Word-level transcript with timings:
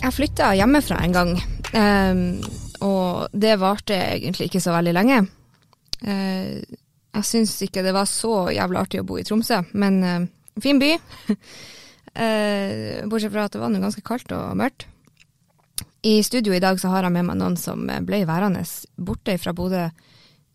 Jeg 0.00 0.16
flytta 0.16 0.54
hjemmefra 0.56 0.96
en 1.04 1.12
gang, 1.14 1.32
um, 1.76 2.20
og 2.82 3.34
det 3.36 3.58
varte 3.60 3.94
egentlig 3.94 4.48
ikke 4.48 4.62
så 4.64 4.72
veldig 4.72 4.94
lenge. 4.96 5.18
Uh, 6.00 6.56
jeg 7.10 7.26
syns 7.28 7.52
ikke 7.66 7.84
det 7.84 7.92
var 7.94 8.08
så 8.08 8.48
jævlig 8.54 8.80
artig 8.80 9.02
å 9.02 9.06
bo 9.06 9.18
i 9.20 9.24
Tromsø, 9.28 9.60
men 9.76 10.00
uh, 10.02 10.24
fin 10.62 10.80
by. 10.80 10.94
bortsett 12.10 13.30
fra 13.30 13.44
at 13.46 13.54
det 13.54 13.60
var 13.62 13.70
noe 13.70 13.84
ganske 13.84 14.02
kaldt 14.02 14.32
og 14.34 14.56
mørkt. 14.58 14.88
I 16.02 16.22
studio 16.26 16.56
i 16.56 16.62
dag 16.64 16.80
så 16.80 16.90
har 16.90 17.04
jeg 17.06 17.14
med 17.14 17.28
meg 17.28 17.38
noen 17.38 17.58
som 17.60 17.84
ble 18.08 18.24
værende 18.26 18.64
borte 18.96 19.36
fra 19.38 19.52
Bodø 19.54 19.84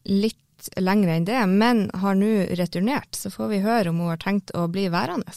litt 0.09 0.70
lenger 0.81 1.13
enn 1.13 1.27
det, 1.27 1.41
men 1.47 1.86
har 2.02 2.17
nå 2.17 2.31
returnert. 2.57 3.13
Så 3.15 3.31
får 3.31 3.52
vi 3.54 3.61
høre 3.65 3.93
om 3.93 4.02
hun 4.02 4.11
har 4.11 4.21
tenkt 4.21 4.52
å 4.57 4.65
bli 4.71 4.88
værende. 4.93 5.31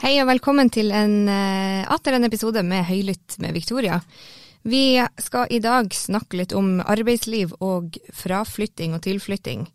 Hei 0.00 0.16
og 0.18 0.26
velkommen 0.26 0.70
til 0.74 0.88
en, 0.90 1.28
uh, 1.30 1.86
atter 1.86 2.16
en 2.16 2.26
episode 2.26 2.64
med 2.66 2.82
Høylytt 2.88 3.36
med 3.38 3.54
Victoria. 3.54 4.00
Vi 4.66 4.98
skal 5.22 5.46
i 5.54 5.60
dag 5.62 5.94
snakke 5.94 6.40
litt 6.40 6.52
om 6.56 6.80
arbeidsliv 6.82 7.52
og 7.62 7.94
fraflytting 8.10 8.96
og 8.96 9.04
tilflytting. 9.06 9.68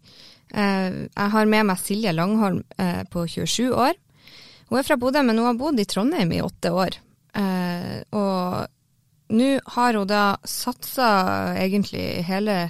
Uh, 0.56 1.06
jeg 1.10 1.32
har 1.36 1.50
med 1.52 1.68
meg 1.68 1.82
Silje 1.82 2.14
Langholm 2.16 2.64
uh, 2.80 3.04
på 3.12 3.26
27 3.28 3.74
år. 3.74 3.98
Hun 4.70 4.80
er 4.80 4.88
fra 4.88 4.98
Bodø, 4.98 5.22
men 5.22 5.38
hun 5.38 5.50
har 5.50 5.60
bodd 5.60 5.80
i 5.80 5.86
Trondheim 5.86 6.32
i 6.34 6.42
åtte 6.42 6.72
år. 6.74 7.02
og 8.16 8.66
nå 9.28 9.60
har 9.66 9.94
hun 9.94 10.08
da 10.08 10.38
satsa 10.48 11.08
egentlig 11.58 12.24
hele, 12.28 12.70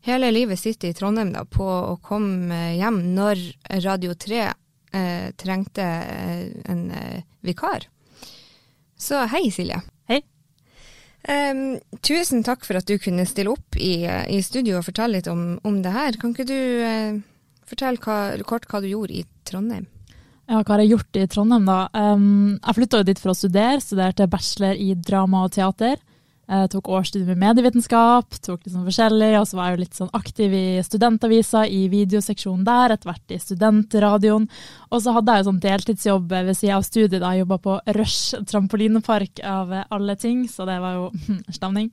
hele 0.00 0.30
livet 0.30 0.60
sitt 0.60 0.84
i 0.84 0.92
Trondheim 0.94 1.32
da, 1.34 1.44
på 1.44 1.66
å 1.66 1.96
komme 2.02 2.72
hjem 2.78 3.00
når 3.16 3.42
Radio 3.84 4.14
3 4.14 4.42
eh, 4.46 5.26
trengte 5.36 5.82
eh, 5.82 6.46
en 6.70 6.90
eh, 6.90 7.22
vikar. 7.40 7.88
Så 8.98 9.24
hei, 9.32 9.48
Silje. 9.50 9.80
Um, 11.22 11.78
tusen 12.02 12.42
takk 12.42 12.64
for 12.66 12.80
at 12.80 12.88
du 12.88 12.96
kunne 12.98 13.26
stille 13.30 13.52
opp 13.52 13.76
i, 13.78 14.02
i 14.02 14.40
studio 14.42 14.80
og 14.80 14.86
fortelle 14.88 15.20
litt 15.20 15.30
om, 15.30 15.56
om 15.62 15.78
det 15.84 15.94
her. 15.94 16.18
Kan 16.18 16.34
ikke 16.34 16.48
du 16.48 16.58
uh, 16.82 17.20
fortelle 17.68 18.02
hva, 18.02 18.18
kort 18.48 18.66
hva 18.70 18.82
du 18.82 18.90
gjorde 18.90 19.20
i 19.20 19.26
Trondheim? 19.48 19.86
Ja, 20.50 20.58
hva 20.58 20.74
har 20.74 20.82
jeg 20.82 20.96
gjort 20.96 21.18
i 21.20 21.26
Trondheim, 21.30 21.68
da? 21.68 21.86
Um, 21.94 22.56
jeg 22.58 22.78
flytta 22.80 23.00
jo 23.00 23.08
dit 23.08 23.20
for 23.22 23.32
å 23.32 23.38
studere. 23.38 23.78
Studerte 23.80 24.26
bachelor 24.30 24.80
i 24.80 24.92
drama 24.98 25.46
og 25.46 25.54
teater. 25.54 26.00
Jeg 26.52 26.68
tok 26.74 26.88
årsstudium 26.92 27.30
i 27.32 27.40
medievitenskap, 27.46 28.34
tok 28.44 28.60
litt 28.60 28.74
sånn 28.74 28.84
forskjellig, 28.84 29.30
og 29.38 29.46
så 29.48 29.56
var 29.56 29.70
jeg 29.70 29.76
jo 29.76 29.80
litt 29.80 29.98
sånn 29.98 30.10
aktiv 30.18 30.56
i 30.56 30.64
studentavisa, 30.84 31.62
i 31.64 31.86
videoseksjonen 31.88 32.66
der, 32.66 32.92
etter 32.92 33.08
hvert 33.08 33.32
i 33.32 33.38
studentradioen. 33.40 34.44
Og 34.90 35.00
så 35.00 35.14
hadde 35.16 35.32
jeg 35.32 35.42
jo 35.42 35.48
sånn 35.48 35.62
deltidsjobb 35.62 36.34
ved 36.34 36.58
sida 36.58 36.76
av 36.76 36.84
studiet, 36.84 37.22
da 37.22 37.30
jeg 37.32 37.46
jobba 37.46 37.58
på 37.64 37.78
Rush 37.96 38.42
trampolinepark 38.50 39.40
av 39.48 39.72
alle 39.80 40.18
ting, 40.20 40.44
så 40.50 40.68
det 40.68 40.76
var 40.82 40.98
jo 40.98 41.08
stemning. 41.56 41.88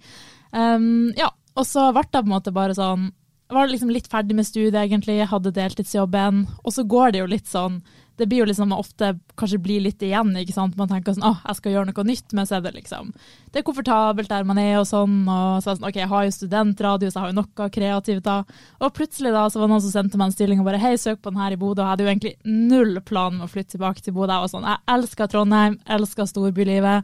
Um, 0.52 1.14
ja, 1.16 1.32
og 1.56 1.70
så 1.70 1.88
ble 1.96 2.04
det 2.10 2.20
på 2.20 2.26
en 2.26 2.34
måte 2.34 2.52
bare 2.56 2.74
sånn 2.74 3.12
Var 3.54 3.68
liksom 3.70 3.92
litt 3.94 4.08
ferdig 4.10 4.34
med 4.38 4.46
studiet, 4.46 4.78
egentlig, 4.82 5.20
jeg 5.22 5.30
hadde 5.32 5.56
deltidsjobben, 5.56 6.44
og 6.62 6.74
så 6.74 6.84
går 6.86 7.16
det 7.16 7.24
jo 7.24 7.30
litt 7.32 7.48
sånn 7.50 7.80
det 8.20 8.28
blir 8.28 8.42
jo 8.44 8.48
liksom 8.50 8.74
ofte 8.76 9.14
kanskje 9.40 9.62
blir 9.64 9.84
litt 9.84 10.04
igjen. 10.04 10.34
ikke 10.38 10.54
sant? 10.54 10.76
Man 10.78 10.90
tenker 10.92 11.16
sånn 11.16 11.24
'Å, 11.24 11.40
jeg 11.48 11.56
skal 11.56 11.72
gjøre 11.72 11.88
noe 11.90 12.04
nytt, 12.04 12.34
men 12.34 12.46
så 12.46 12.58
er 12.58 12.62
det 12.62 12.76
liksom 12.76 13.14
Det 13.52 13.60
er 13.60 13.64
komfortabelt 13.64 14.30
der 14.30 14.44
man 14.44 14.58
er 14.60 14.80
og 14.80 14.86
sånn. 14.86 15.24
Og 15.26 15.64
så 15.64 15.72
er 15.72 15.74
det 15.74 15.80
sånn 15.80 15.90
ok, 15.90 15.96
jeg 15.96 16.08
har 16.08 16.24
jo 16.26 16.32
studentradio, 16.32 17.10
så 17.10 17.16
jeg 17.16 17.24
har 17.24 17.32
jo 17.32 17.40
noe 17.42 17.70
kreativt 17.70 18.24
da. 18.24 18.44
Og 18.82 18.94
plutselig 18.94 19.32
da 19.32 19.48
så 19.50 19.60
var 19.60 19.68
det 19.68 19.74
noen 19.74 19.82
som 19.82 19.96
sendte 19.96 20.18
meg 20.18 20.28
en 20.28 20.36
stilling 20.36 20.60
og 20.60 20.66
bare 20.66 20.84
hei, 20.84 20.94
søk 20.98 21.22
på 21.22 21.32
den 21.32 21.40
her 21.40 21.52
i 21.52 21.56
Bodø. 21.56 21.82
Og 21.82 21.88
jeg 21.88 21.92
hadde 21.92 22.04
jo 22.04 22.12
egentlig 22.12 22.36
null 22.46 23.02
plan 23.02 23.34
om 23.34 23.48
å 23.48 23.50
flytte 23.50 23.78
tilbake 23.78 24.04
til 24.04 24.14
Bodø. 24.14 24.44
Og 24.44 24.50
sånn, 24.52 24.68
jeg 24.68 24.78
elsker 24.88 25.28
Trondheim, 25.28 25.80
elsker 25.88 26.28
storbylivet. 26.28 27.04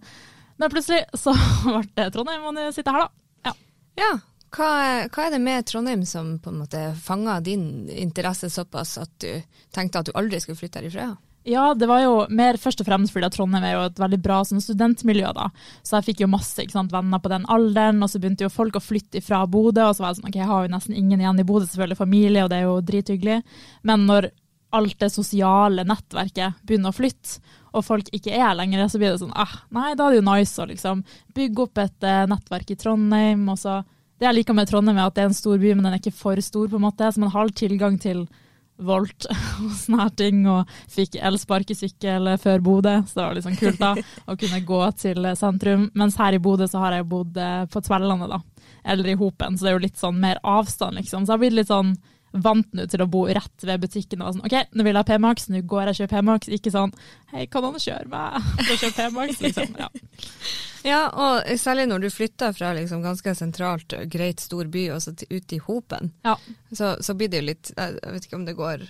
Men 0.58 0.70
plutselig 0.70 1.06
så 1.16 1.34
ble 1.64 1.88
det 1.96 2.12
Trondheim, 2.14 2.44
og 2.44 2.54
nå 2.54 2.72
sitter 2.72 2.92
jeg 2.92 3.00
her, 3.00 3.08
da. 3.08 3.50
Ja. 3.50 3.54
ja. 4.04 4.14
Hva, 4.56 4.72
hva, 5.12 5.26
er 5.26 5.34
det 5.34 5.42
med 5.44 5.66
Trondheim 5.68 6.06
som 6.08 6.38
på 6.40 6.52
en 6.52 6.62
måte 6.62 6.82
fanga 7.04 7.42
din 7.44 7.90
interesse 7.92 8.50
såpass 8.50 8.96
at 9.02 9.12
du 9.20 9.32
tenkte 9.76 10.00
at 10.00 10.08
du 10.08 10.14
aldri 10.16 10.40
skulle 10.40 10.60
flytte 10.60 10.80
herifra? 10.80 11.10
Ja, 11.46 11.74
det 11.78 11.86
var 11.86 12.00
jo 12.02 12.14
mer 12.34 12.58
først 12.58 12.80
og 12.82 12.88
fremst 12.88 13.14
fordi 13.14 13.28
Trondheim 13.36 13.66
er 13.68 13.76
jo 13.76 13.84
et 13.86 14.00
veldig 14.02 14.18
bra 14.24 14.40
sånn, 14.48 14.64
studentmiljø. 14.64 15.34
da. 15.36 15.50
Så 15.86 16.00
jeg 16.00 16.08
fikk 16.08 16.24
jo 16.24 16.32
masse 16.32 16.64
sant, 16.72 16.94
venner 16.94 17.22
på 17.22 17.30
den 17.30 17.46
alderen, 17.52 18.02
og 18.02 18.10
så 18.10 18.22
begynte 18.22 18.48
jo 18.48 18.54
folk 18.54 18.80
å 18.80 18.82
flytte 18.82 19.22
fra 19.22 19.44
Bodø. 19.46 19.84
Og 19.86 19.94
så 19.94 20.06
var 20.06 20.14
jeg 20.14 20.22
sånn, 20.22 20.32
ok, 20.32 20.40
jeg 20.42 20.50
har 20.50 20.66
jo 20.66 20.74
nesten 20.74 20.98
ingen 20.98 21.22
igjen 21.22 21.44
i 21.44 21.46
Bodø, 21.46 21.68
selvfølgelig 21.70 22.00
familie, 22.02 22.48
og 22.48 22.50
det 22.50 22.58
er 22.58 22.66
jo 22.66 22.80
drithyggelig. 22.88 23.38
Men 23.86 24.08
når 24.10 24.32
alt 24.76 24.98
det 25.04 25.12
sosiale 25.14 25.86
nettverket 25.88 26.66
begynner 26.66 26.90
å 26.90 26.98
flytte, 26.98 27.44
og 27.76 27.86
folk 27.86 28.10
ikke 28.16 28.34
er 28.34 28.56
lenger, 28.58 28.88
så 28.90 28.98
blir 28.98 29.12
det 29.12 29.20
sånn 29.20 29.36
ah, 29.36 29.52
nei, 29.76 29.92
da 30.00 30.08
er 30.08 30.16
det 30.16 30.22
jo 30.22 30.30
nice 30.30 30.64
å 30.64 30.68
liksom 30.70 31.02
bygge 31.36 31.66
opp 31.66 31.82
et 31.84 32.08
uh, 32.08 32.24
nettverk 32.32 32.72
i 32.72 32.78
Trondheim. 32.80 33.46
og 33.52 33.60
så 33.60 33.82
det 34.20 34.30
jeg 34.30 34.38
liker 34.38 34.56
med 34.56 34.70
Trondheim, 34.70 34.98
er 34.98 35.10
at 35.10 35.16
det 35.18 35.26
er 35.26 35.30
en 35.32 35.38
stor 35.38 35.60
by, 35.60 35.74
men 35.76 35.84
den 35.84 35.94
er 35.94 36.02
ikke 36.02 36.16
for 36.16 36.40
stor, 36.44 36.70
på 36.72 36.80
en 36.80 36.86
måte. 36.86 37.12
Så 37.12 37.22
man 37.22 37.34
har 37.34 37.52
tilgang 37.52 38.00
til 38.02 38.26
Volt 38.76 39.28
og 39.64 39.70
sånne 39.72 40.02
her 40.02 40.16
ting, 40.20 40.42
og 40.52 40.72
fikk 40.92 41.16
elsparkesykkel 41.24 42.34
før 42.42 42.64
Bodø, 42.64 42.96
så 43.08 43.20
det 43.20 43.24
var 43.24 43.38
litt 43.38 43.46
sånn 43.46 43.60
kult 43.60 43.80
da, 43.80 43.94
å 44.32 44.36
kunne 44.40 44.60
gå 44.68 44.82
til 45.00 45.30
sentrum. 45.40 45.88
Mens 45.96 46.20
her 46.20 46.36
i 46.36 46.42
Bodø 46.44 46.68
så 46.68 46.82
har 46.84 46.98
jeg 46.98 47.08
bodd 47.12 47.40
eh, 47.40 47.64
på 47.72 47.84
Tverlandet, 47.86 48.34
da, 48.34 48.68
eller 48.84 49.14
i 49.14 49.18
Hopen, 49.20 49.56
så 49.56 49.68
det 49.68 49.72
er 49.72 49.78
jo 49.78 49.86
litt 49.86 50.02
sånn 50.02 50.20
mer 50.20 50.42
avstand, 50.44 51.00
liksom. 51.00 51.24
Så 51.24 51.32
jeg 51.32 51.38
har 51.38 51.44
blitt 51.46 51.60
litt 51.60 51.72
sånn 51.72 51.96
vant 52.44 52.74
nå 52.76 52.86
til 52.92 53.04
å 53.04 53.08
bo 53.10 53.26
rett 53.28 53.66
ved 53.68 53.84
butikken. 53.84 54.22
og 54.22 54.28
var 54.28 54.36
sånn, 54.36 54.46
OK, 54.48 54.76
nå 54.76 54.86
vil 54.86 54.94
jeg 54.94 55.02
ha 55.02 55.08
P-Max, 55.08 55.48
nå 55.52 55.62
går 55.64 55.84
jeg 55.84 55.96
og 55.96 56.00
kjøper 56.02 56.16
P-Max. 56.16 56.52
Ikke 56.58 56.74
sånn 56.74 56.94
Hei, 57.32 57.46
kan 57.52 57.66
han 57.68 57.80
kjøre 57.80 58.10
meg 58.12 58.50
for 58.66 58.74
å 58.76 58.80
kjøpe 58.82 58.98
P-Max? 58.98 59.42
Liksom. 59.46 59.80
Ja. 59.80 59.90
ja, 60.88 61.00
og 61.12 61.56
særlig 61.62 61.88
når 61.92 62.06
du 62.06 62.10
flytter 62.14 62.56
fra 62.58 62.74
liksom 62.78 63.06
ganske 63.06 63.36
sentralt, 63.38 63.98
greit 64.12 64.44
stor 64.44 64.70
by 64.72 64.86
og 64.96 65.02
så 65.06 65.16
ut 65.16 65.56
i 65.56 65.64
Hopen, 65.68 66.14
ja. 66.28 66.38
så, 66.72 66.96
så, 67.02 67.16
blir 67.18 67.32
det 67.32 67.42
jo 67.42 67.50
litt 67.50 67.74
Jeg 67.76 68.14
vet 68.16 68.28
ikke 68.28 68.40
om 68.40 68.48
det 68.48 68.58
går 68.60 68.86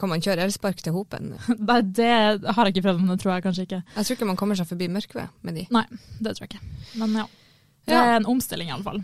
kan 0.00 0.10
man 0.10 0.22
kjøre 0.22 0.42
elspark 0.42 0.80
til 0.82 0.96
Hopen? 0.96 1.36
Nei, 1.68 1.80
Det 1.94 2.10
har 2.10 2.66
jeg 2.66 2.74
ikke 2.74 2.88
prøvd, 2.88 3.04
men 3.04 3.12
det 3.14 3.20
tror 3.22 3.36
jeg 3.36 3.44
kanskje 3.44 3.66
ikke. 3.68 3.82
Jeg 3.94 4.08
tror 4.08 4.16
ikke 4.18 4.30
man 4.32 4.40
kommer 4.40 4.58
seg 4.58 4.66
forbi 4.66 4.88
Mørkved 4.90 5.44
med 5.46 5.60
de. 5.60 5.66
Nei, 5.70 5.84
det 6.18 6.34
tror 6.34 6.48
jeg 6.48 6.56
ikke. 6.56 6.98
Men 6.98 7.20
ja. 7.20 7.28
Det 7.86 7.94
er 7.94 8.16
en 8.16 8.26
omstilling, 8.26 8.72
iallfall. 8.74 8.98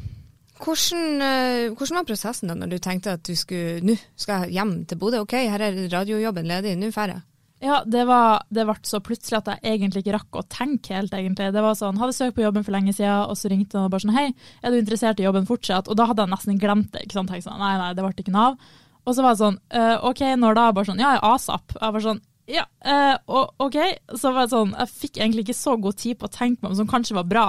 Hvordan, 0.63 1.19
uh, 1.19 1.75
hvordan, 1.75 1.99
var 1.99 2.07
prosessen 2.07 2.53
da 2.53 2.57
når 2.59 2.71
du 2.71 2.79
tenkte 2.83 3.17
at 3.17 3.27
du 3.27 3.35
skulle 3.39 3.83
nå 3.83 3.97
skal 4.15 4.47
jeg 4.47 4.59
hjem 4.61 4.75
til 4.87 5.01
Bodø? 5.01 5.25
OK, 5.25 5.35
her 5.51 5.67
er 5.67 5.85
radiojobben 5.91 6.47
ledig, 6.47 6.77
nå 6.79 6.93
drar 6.95 7.17
jeg. 7.17 7.25
Ja, 7.63 7.77
det, 7.87 8.03
var, 8.09 8.43
det 8.51 8.65
ble 8.67 8.75
så 8.87 8.99
plutselig 9.05 9.39
at 9.39 9.53
jeg 9.53 9.77
egentlig 9.77 10.03
ikke 10.03 10.17
rakk 10.17 10.39
å 10.41 10.43
tenke 10.51 10.97
helt, 10.97 11.13
egentlig. 11.15 11.53
Det 11.55 11.63
var 11.63 11.77
sånn, 11.79 11.99
Hadde 12.01 12.15
søkt 12.17 12.35
på 12.35 12.43
jobben 12.43 12.65
for 12.67 12.75
lenge 12.75 12.95
siden, 12.97 13.29
og 13.31 13.39
så 13.39 13.53
ringte 13.53 13.79
han 13.79 13.87
og 13.87 13.93
bare 13.95 14.03
sånn 14.03 14.17
Hei, 14.17 14.25
er 14.63 14.75
du 14.75 14.81
interessert 14.81 15.23
i 15.23 15.27
jobben 15.29 15.47
fortsatt? 15.47 15.87
Og 15.87 15.99
da 15.99 16.09
hadde 16.11 16.27
jeg 16.27 16.33
nesten 16.35 16.59
glemt 16.59 16.91
det. 16.91 17.05
ikke 17.07 17.21
sant? 17.21 17.31
Tenkte 17.31 17.47
sånn, 17.47 17.63
Nei, 17.63 17.77
nei, 17.79 17.93
det 17.95 18.03
ble 18.03 18.25
ikke 18.25 18.35
noe 18.35 18.49
av. 18.51 18.73
Og 19.03 19.15
så 19.15 19.23
var 19.23 19.37
det 19.37 19.43
sånn 19.45 19.61
uh, 19.79 20.09
OK, 20.11 20.25
når 20.43 20.59
da? 20.59 20.67
Bare 20.75 20.91
sånn 20.91 21.03
Ja, 21.03 21.15
ASAP. 21.31 21.77
Jeg 21.79 21.97
var 21.97 22.07
sånn 22.09 22.23
ja, 22.53 22.67
eh, 22.85 23.17
og, 23.33 23.55
OK. 23.65 23.79
Så 24.19 24.33
var 24.33 24.45
det 24.45 24.53
sånn, 24.53 24.75
jeg 24.77 24.93
fikk 24.93 25.19
egentlig 25.19 25.47
ikke 25.47 25.57
så 25.57 25.77
god 25.81 25.99
tid 26.01 26.19
på 26.21 26.29
å 26.29 26.33
tenke 26.33 26.61
meg 26.61 26.73
om, 26.73 26.79
som 26.83 26.91
kanskje 26.91 27.17
var 27.17 27.29
bra. 27.29 27.47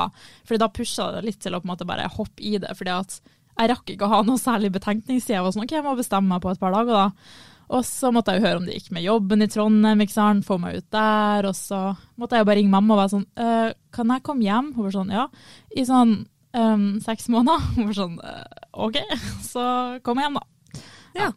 Fordi 0.47 0.61
da 0.63 0.71
pusha 0.71 1.09
det 1.17 1.25
litt 1.27 1.41
til 1.43 1.55
å 1.55 1.61
på 1.61 1.67
en 1.67 1.73
måte 1.73 1.87
bare 1.89 2.09
hoppe 2.15 2.43
i 2.43 2.55
det. 2.61 2.71
fordi 2.79 2.93
at 2.95 3.17
jeg 3.53 3.69
rakk 3.69 3.91
ikke 3.93 4.07
å 4.07 4.13
ha 4.15 4.21
noe 4.25 4.41
særlig 4.41 4.71
betenkningstid. 4.73 5.35
Jeg 5.35 5.45
var 5.45 5.53
sånn, 5.53 5.65
ok, 5.67 5.75
jeg 5.75 5.85
må 5.85 5.97
bestemme 5.99 6.31
meg 6.31 6.41
på 6.41 6.53
et 6.53 6.61
par 6.61 6.73
dager, 6.73 6.95
da. 6.95 7.51
Og 7.73 7.85
så 7.87 8.11
måtte 8.13 8.33
jeg 8.33 8.41
jo 8.41 8.47
høre 8.47 8.59
om 8.59 8.65
det 8.67 8.75
gikk 8.77 8.89
med 8.95 9.05
jobben 9.05 9.45
i 9.45 9.49
Trondheim, 9.49 10.01
ikke 10.03 10.15
sant? 10.15 10.45
få 10.47 10.57
meg 10.61 10.79
ut 10.79 10.87
der. 10.93 11.47
Og 11.49 11.55
så 11.57 11.81
måtte 12.19 12.37
jeg 12.37 12.45
jo 12.45 12.49
bare 12.49 12.59
ringe 12.59 12.73
mamma 12.73 12.95
og 12.95 13.01
være 13.03 13.13
sånn 13.15 13.27
«Øh, 13.45 13.69
Kan 13.93 14.13
jeg 14.13 14.25
komme 14.25 14.45
hjem? 14.45 14.73
Hun 14.75 14.87
var 14.87 14.95
sånn 14.97 15.13
ja. 15.13 15.27
I 15.75 15.85
sånn 15.87 16.15
um, 16.57 16.87
seks 17.03 17.29
måneder. 17.33 17.69
Hun 17.77 17.89
var 17.89 17.99
sånn 17.99 18.17
«Øh, 18.19 18.67
OK, 18.87 18.99
så 19.51 19.65
kom 20.05 20.21
jeg 20.21 20.29
hjem, 20.29 20.41
da. 20.41 20.83
Ja. 21.17 21.31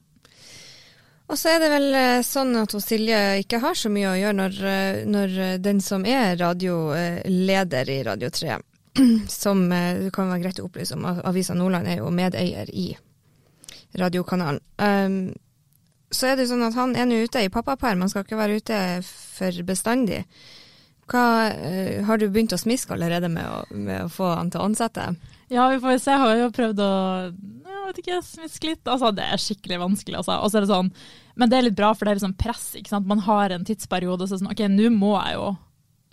Og 1.27 1.39
så 1.39 1.57
er 1.57 1.63
det 1.63 1.71
vel 1.73 1.89
eh, 1.99 2.23
sånn 2.23 2.55
at 2.61 2.75
Silje 2.83 3.19
ikke 3.43 3.59
har 3.63 3.75
så 3.79 3.91
mye 3.91 4.13
å 4.13 4.19
gjøre 4.19 4.37
når, 4.39 4.59
eh, 4.71 4.99
når 5.11 5.39
den 5.63 5.81
som 5.83 6.05
er 6.07 6.37
radioleder 6.39 7.91
i 7.91 7.97
Radio 8.07 8.31
3, 8.31 8.59
som 9.43 9.65
eh, 9.75 10.05
det 10.05 10.13
kan 10.15 10.31
være 10.31 10.45
greit 10.45 10.61
å 10.63 10.69
opplyse 10.69 10.95
om, 10.95 11.09
Avisa 11.27 11.57
Nordland 11.59 11.91
er 11.91 11.99
jo 11.99 12.13
medeier 12.15 12.71
i 12.71 12.93
radiokanalen. 13.97 14.63
Um, 14.79 15.19
så 16.13 16.31
er 16.31 16.39
det 16.39 16.47
sånn 16.51 16.63
at 16.63 16.77
han 16.79 16.95
er 16.95 17.09
nå 17.09 17.19
ute 17.27 17.43
i 17.43 17.51
pappaperm, 17.51 18.05
han 18.05 18.13
skal 18.13 18.23
ikke 18.23 18.39
være 18.39 18.61
ute 18.61 18.79
for 19.03 19.67
bestandig. 19.67 20.21
Hva, 21.11 21.23
har 22.07 22.19
du 22.19 22.27
begynt 22.31 22.55
å 22.55 22.59
smiske 22.61 22.95
allerede 22.95 23.31
med 23.31 23.47
å, 23.47 23.59
med 23.75 24.05
å, 24.05 24.11
få 24.11 24.31
han 24.37 24.51
til 24.53 24.63
å 24.63 24.69
ansette? 24.69 25.09
Ja, 25.51 25.69
vi 25.71 25.79
får 25.83 25.99
se. 26.03 26.15
Jeg 26.15 26.23
har 26.23 26.39
jo 26.39 26.49
prøvd 26.55 26.83
å 26.83 26.93
vet 27.89 28.01
ikke, 28.03 28.23
smiske 28.25 28.71
litt. 28.71 28.83
Altså, 28.87 29.13
det 29.17 29.27
er 29.27 29.43
skikkelig 29.43 29.83
vanskelig. 29.83 30.19
Altså. 30.23 30.39
Og 30.41 30.51
så 30.51 30.59
er 30.59 30.67
det 30.67 30.73
sånn, 30.73 30.91
men 31.37 31.53
det 31.53 31.59
er 31.59 31.69
litt 31.69 31.79
bra, 31.79 31.93
for 31.95 32.07
det 32.07 32.15
er 32.15 32.21
liksom 32.21 32.37
press. 32.41 32.67
ikke 32.79 32.93
sant? 32.93 33.09
Man 33.11 33.25
har 33.27 33.55
en 33.55 33.67
tidsperiode, 33.69 34.29
så 34.29 34.41
sånn, 34.41 34.53
ok, 34.53 34.67
nå 34.73 34.91
må 34.95 35.15
jeg 35.19 35.39
jo 35.39 35.55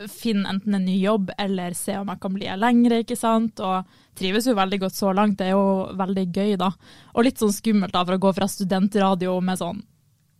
finne 0.10 0.50
enten 0.50 0.74
en 0.74 0.86
ny 0.88 0.96
jobb 0.98 1.30
eller 1.38 1.76
se 1.78 1.94
om 2.00 2.10
jeg 2.10 2.20
kan 2.24 2.34
bli 2.34 2.48
her 2.50 2.60
lenger, 2.60 2.98
ikke 3.04 3.18
sant. 3.20 3.62
Og 3.64 4.18
trives 4.18 4.48
jo 4.50 4.58
veldig 4.58 4.82
godt 4.84 4.98
så 4.98 5.14
langt, 5.16 5.38
det 5.40 5.52
er 5.52 5.56
jo 5.56 5.96
veldig 6.00 6.28
gøy, 6.34 6.54
da. 6.62 6.74
Og 7.14 7.28
litt 7.28 7.42
sånn 7.42 7.54
skummelt 7.54 7.94
da, 7.96 8.04
for 8.06 8.18
å 8.18 8.24
gå 8.26 8.34
fra 8.38 8.50
studentradio 8.50 9.40
med 9.46 9.62
sånn 9.62 9.84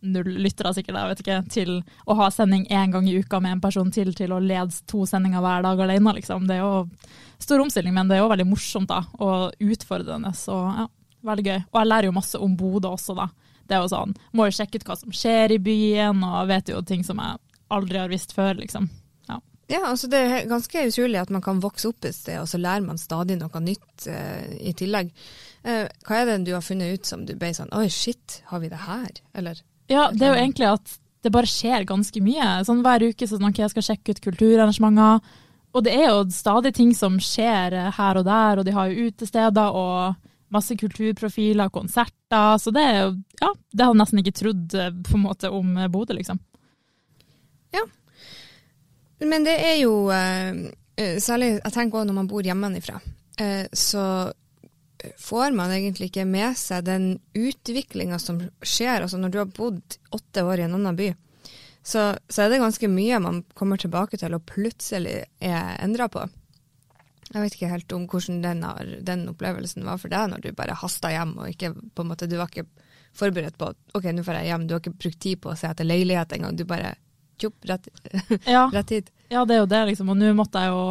null 0.04 0.34
lyttere 0.44 0.74
sikkert, 0.76 0.98
jeg 0.98 1.10
vet 1.10 1.22
ikke, 1.22 1.36
til 1.52 1.70
å 2.04 2.16
ha 2.18 2.26
sending 2.32 2.66
én 2.68 2.92
gang 2.92 3.06
i 3.08 3.16
uka 3.16 3.38
med 3.40 3.56
en 3.56 3.62
person 3.62 3.88
til, 3.94 4.10
til 4.16 4.34
å 4.36 4.40
lede 4.42 4.74
to 4.90 5.06
sendinger 5.08 5.40
hver 5.40 5.64
dag 5.64 5.80
alene, 5.80 6.12
liksom. 6.18 6.44
Det 6.48 6.58
er 6.58 6.64
jo 6.64 6.84
stor 7.40 7.64
omstilling, 7.64 7.94
men 7.96 8.10
det 8.10 8.18
er 8.18 8.24
jo 8.24 8.30
veldig 8.32 8.48
morsomt 8.50 8.90
da, 8.90 9.00
og 9.24 9.56
utfordrende. 9.64 10.34
Så 10.36 10.52
ja, 10.52 10.86
veldig 11.26 11.46
gøy. 11.46 11.58
Og 11.72 11.80
jeg 11.80 11.90
lærer 11.90 12.08
jo 12.08 12.16
masse 12.16 12.40
om 12.40 12.56
Bodø 12.58 12.92
også, 12.94 13.16
da. 13.18 13.28
Det 13.64 13.76
er 13.76 13.84
jo 13.84 13.92
sånn, 13.92 14.12
Må 14.36 14.48
jo 14.48 14.56
sjekke 14.58 14.80
ut 14.80 14.86
hva 14.88 14.96
som 15.00 15.14
skjer 15.14 15.56
i 15.56 15.62
byen, 15.62 16.22
og 16.26 16.50
vet 16.50 16.70
jo 16.72 16.82
ting 16.84 17.04
som 17.06 17.20
jeg 17.22 17.40
aldri 17.72 18.00
har 18.02 18.12
visst 18.12 18.34
før, 18.36 18.58
liksom. 18.60 18.90
Ja, 19.30 19.38
ja 19.72 19.80
altså 19.88 20.10
det 20.12 20.20
er 20.20 20.50
ganske 20.50 20.86
utrolig 20.90 21.22
at 21.22 21.32
man 21.32 21.44
kan 21.44 21.62
vokse 21.64 21.88
opp 21.90 22.04
et 22.04 22.16
sted, 22.16 22.42
og 22.42 22.50
så 22.50 22.60
lærer 22.60 22.84
man 22.84 23.00
stadig 23.00 23.38
noe 23.40 23.62
nytt 23.64 24.08
uh, 24.08 24.50
i 24.60 24.74
tillegg. 24.76 25.14
Uh, 25.64 25.86
hva 26.04 26.20
er 26.20 26.28
det 26.28 26.42
du 26.48 26.52
har 26.56 26.66
funnet 26.66 26.98
ut 26.98 27.08
som 27.08 27.24
du 27.24 27.32
ble 27.40 27.54
sånn 27.56 27.72
oi 27.76 27.86
shit, 27.92 28.42
har 28.50 28.60
vi 28.60 28.68
det 28.72 28.82
her, 28.84 29.08
eller? 29.32 29.64
Ja, 29.88 30.10
det 30.12 30.26
er 30.26 30.34
jo 30.34 30.42
egentlig 30.42 30.68
at 30.74 30.98
det 31.24 31.32
bare 31.32 31.48
skjer 31.48 31.86
ganske 31.88 32.20
mye. 32.20 32.50
Sånn 32.68 32.82
Hver 32.84 33.06
uke 33.08 33.26
så 33.28 33.40
snakker 33.40 33.64
jeg 33.64 33.72
skal 33.72 33.86
sjekke 33.86 34.12
ut 34.12 34.20
kulturarrangementer. 34.26 35.24
Og 35.74 35.82
det 35.86 35.94
er 35.96 36.10
jo 36.10 36.26
stadig 36.30 36.74
ting 36.76 36.92
som 36.94 37.16
skjer 37.16 37.74
her 37.96 38.20
og 38.20 38.26
der, 38.28 38.60
og 38.60 38.68
de 38.68 38.74
har 38.76 38.92
jo 38.92 39.08
utesteder 39.08 39.74
og 39.74 40.20
masse 40.54 40.76
kulturprofiler, 40.78 41.72
konserter. 41.74 42.58
Så 42.62 42.72
det 42.74 42.84
Ja, 42.84 43.50
det 43.72 43.82
hadde 43.82 43.90
jeg 43.90 44.00
nesten 44.00 44.22
ikke 44.22 44.38
trodd 44.38 44.78
eh, 44.78 44.92
på 45.08 45.18
en 45.18 45.26
måte 45.26 45.50
om 45.50 45.74
Bodø, 45.92 46.16
liksom. 46.16 46.40
Ja. 47.74 47.82
Men 49.24 49.46
det 49.46 49.58
er 49.62 49.76
jo 49.82 50.08
uh, 50.10 50.64
Særlig 51.22 51.56
jeg 51.56 51.74
tenker 51.74 51.98
også 51.98 52.06
når 52.06 52.18
man 52.20 52.30
bor 52.30 52.46
hjemmefra, 52.46 53.00
så 53.74 54.02
får 55.18 55.50
man 55.58 55.72
egentlig 55.74 56.06
ikke 56.12 56.26
med 56.28 56.54
seg 56.54 56.84
den 56.86 57.06
utviklinga 57.34 58.20
som 58.22 58.38
skjer. 58.62 59.02
Altså 59.02 59.18
når 59.18 59.32
du 59.32 59.38
har 59.40 59.50
bodd 59.50 59.96
åtte 60.14 60.44
år 60.46 60.62
i 60.62 60.66
en 60.68 60.76
annen 60.78 60.98
by, 60.98 61.08
så, 61.84 62.14
så, 62.28 62.42
er 62.42 62.52
det 62.52 62.62
ganske 62.62 62.88
mye 62.88 63.20
man 63.20 63.42
kommer 63.58 63.80
tilbake 63.80 64.16
til 64.20 64.36
og 64.36 64.46
plutselig 64.48 65.18
er 65.44 65.74
endra 65.84 66.08
på. 66.08 66.24
Jeg 67.32 67.40
vet 67.40 67.56
ikke 67.56 67.70
helt 67.72 67.94
om 67.96 68.06
hvordan 68.10 68.42
den, 68.44 68.64
den, 69.06 69.28
opplevelsen 69.32 69.86
var 69.86 70.00
for 70.02 70.12
deg 70.12 70.28
når 70.30 70.44
du 70.44 70.50
bare 70.56 70.76
hasta 70.76 71.12
hjem 71.14 71.36
og 71.38 71.48
ikke 71.50 71.72
på 71.72 72.04
en 72.04 72.10
måte, 72.10 72.28
du 72.30 72.36
var 72.38 72.52
ikke 72.52 72.68
forberedt 73.14 73.56
på 73.58 73.70
at 73.72 73.96
ok, 73.96 74.10
nå 74.12 74.24
får 74.26 74.40
jeg 74.40 74.50
hjem, 74.50 74.66
du 74.66 74.74
har 74.74 74.82
ikke 74.82 74.98
brukt 74.98 75.20
tid 75.22 75.40
på 75.42 75.52
å 75.52 75.58
se 75.58 75.70
etter 75.70 75.86
leilighet 75.86 76.36
engang, 76.36 76.56
du 76.58 76.66
bare 76.68 76.96
tjopp, 77.40 77.54
rett, 77.64 77.88
ja. 78.46 78.70
rett 78.72 78.90
hit. 78.90 79.10
Ja, 79.28 79.44
det 79.44 79.56
er 79.56 79.62
jo 79.62 79.68
det, 79.70 79.80
liksom. 79.88 80.10
Og 80.12 80.18
nå 80.18 80.30
måtte 80.36 80.60
jeg 80.62 80.70
jo, 80.70 80.82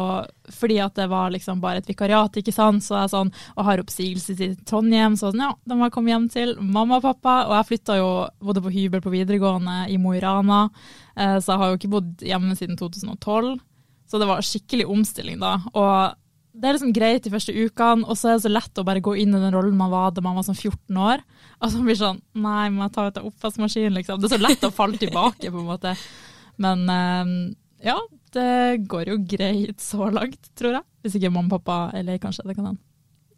fordi 0.52 0.78
at 0.82 0.96
det 0.98 1.06
var 1.08 1.32
liksom 1.32 1.60
bare 1.62 1.80
et 1.80 1.88
vikariat, 1.88 2.40
ikke 2.40 2.52
sant, 2.52 2.84
så 2.84 2.98
jeg 2.98 3.12
sånn, 3.14 3.30
og 3.54 3.68
har 3.68 3.80
oppsigelse 3.80 4.36
til 4.38 4.56
Trondheim, 4.68 5.16
så 5.16 5.30
sånn, 5.30 5.44
ja, 5.46 5.52
da 5.64 5.78
må 5.78 5.88
jeg 5.88 5.94
komme 5.94 6.12
hjem 6.12 6.26
til 6.32 6.56
mamma 6.60 6.98
og 6.98 7.06
pappa. 7.06 7.36
Og 7.48 7.54
jeg 7.58 7.68
flytta 7.70 7.98
jo 8.00 8.10
både 8.44 8.64
på 8.64 8.74
hybel 8.74 9.04
på 9.04 9.14
videregående 9.14 9.78
i 9.92 10.00
Mo 10.02 10.12
i 10.16 10.20
Rana, 10.24 10.66
eh, 11.14 11.38
så 11.38 11.54
jeg 11.54 11.62
har 11.62 11.72
jo 11.72 11.80
ikke 11.80 11.94
bodd 11.94 12.26
hjemme 12.26 12.58
siden 12.58 12.80
2012. 12.80 13.54
Så 14.10 14.20
det 14.20 14.28
var 14.28 14.44
skikkelig 14.44 14.90
omstilling 14.92 15.40
da. 15.40 15.56
Og 15.72 16.20
det 16.54 16.68
er 16.68 16.76
liksom 16.76 16.92
greit 16.94 17.24
de 17.24 17.32
første 17.32 17.52
ukene, 17.52 18.06
og 18.06 18.18
så 18.18 18.30
er 18.30 18.36
det 18.36 18.44
så 18.44 18.52
lett 18.52 18.78
å 18.78 18.84
bare 18.86 19.02
gå 19.02 19.16
inn 19.18 19.34
i 19.34 19.40
den 19.42 19.54
rollen 19.54 19.74
man 19.78 19.90
var 19.90 20.12
da 20.14 20.22
man 20.22 20.36
var 20.38 20.46
sånn 20.46 20.58
14 20.58 21.00
år. 21.02 21.24
Og 21.58 21.72
så 21.72 21.80
blir 21.82 21.96
det 21.96 22.02
sånn 22.02 22.20
Nei, 22.44 22.68
må 22.70 22.86
jeg 22.86 22.94
ta 22.94 23.08
ut 23.08 23.18
av 23.18 23.26
oppvaskmaskinen, 23.30 23.96
liksom. 23.98 24.22
Det 24.22 24.30
er 24.30 24.36
så 24.36 24.44
lett 24.44 24.66
å 24.68 24.72
falle 24.74 25.00
tilbake, 25.00 25.50
på 25.50 25.62
en 25.64 25.68
måte. 25.68 25.96
Men 26.62 26.86
eh, 26.94 27.34
ja, 27.90 27.98
det 28.36 28.86
går 28.90 29.10
jo 29.10 29.18
greit 29.34 29.82
så 29.82 30.08
langt, 30.14 30.50
tror 30.58 30.78
jeg. 30.78 30.86
Hvis 31.02 31.18
ikke 31.18 31.32
mamma 31.34 31.58
og 31.58 31.64
pappa 31.64 31.98
er 31.98 32.06
lei, 32.06 32.18
kanskje. 32.22 32.46
Det 32.46 32.56
kan 32.56 32.70
hende. 32.70 32.82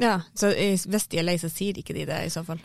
Ja, 0.02 0.20
så 0.36 0.52
hvis 0.52 1.08
de 1.08 1.20
er 1.20 1.24
lei, 1.24 1.38
så 1.40 1.48
sier 1.48 1.78
ikke 1.80 1.96
de 1.96 2.04
det 2.08 2.20
i 2.26 2.32
så 2.32 2.44
fall? 2.44 2.60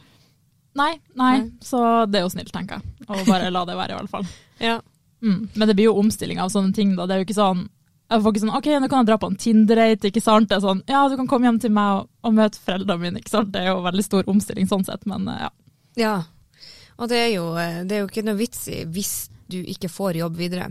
Nei, 0.75 0.93
nei, 1.19 1.33
nei. 1.39 1.49
så 1.63 2.05
det 2.07 2.19
er 2.19 2.25
jo 2.25 2.31
snilt, 2.31 2.51
tenker 2.55 2.79
jeg. 2.79 3.07
Og 3.07 3.23
bare 3.27 3.51
la 3.51 3.63
det 3.67 3.75
være, 3.79 3.95
i 3.95 4.01
hvert 4.01 4.11
fall. 4.11 4.27
ja. 4.71 4.81
Mm. 5.21 5.51
Men 5.53 5.69
det 5.69 5.75
blir 5.77 5.91
jo 5.91 5.99
omstilling 6.01 6.39
av 6.41 6.49
sånne 6.49 6.73
ting, 6.73 6.95
da. 6.97 7.05
Det 7.05 7.13
er 7.13 7.21
jo 7.21 7.27
ikke 7.27 7.37
sånn 7.37 7.67
jeg 8.11 8.23
får 8.23 8.33
ikke 8.33 8.43
sånn 8.43 8.53
OK, 8.57 8.67
nå 8.83 8.89
kan 8.91 9.01
jeg 9.01 9.09
dra 9.09 9.17
på 9.21 9.29
en 9.31 9.39
Tinder-date, 9.39 10.11
ikke 10.11 10.23
sant. 10.23 10.49
Det 10.51 10.57
er 10.57 10.65
sånn 10.65 10.83
ja, 10.91 11.05
du 11.07 11.15
kan 11.19 11.29
komme 11.31 11.47
hjem 11.47 11.61
til 11.63 11.73
meg 11.75 12.01
og, 12.01 12.11
og 12.27 12.35
møte 12.35 12.59
foreldrene 12.59 13.05
mine, 13.05 13.23
ikke 13.23 13.33
sant. 13.33 13.53
Det 13.53 13.63
er 13.63 13.71
jo 13.71 13.79
veldig 13.85 14.05
stor 14.05 14.29
omstilling 14.31 14.69
sånn 14.69 14.85
sett, 14.87 15.07
men 15.09 15.29
ja. 15.31 15.49
Ja, 15.99 16.15
og 16.99 17.09
det 17.11 17.23
er 17.23 17.31
jo, 17.33 17.47
eh, 17.59 17.81
det 17.87 17.97
er 17.97 18.03
jo 18.03 18.11
ikke 18.11 18.25
noe 18.27 18.39
vits 18.39 18.67
i 18.71 18.83
hvis 18.87 19.15
du 19.51 19.59
ikke 19.63 19.91
får 19.91 20.21
jobb 20.21 20.37
videre 20.39 20.69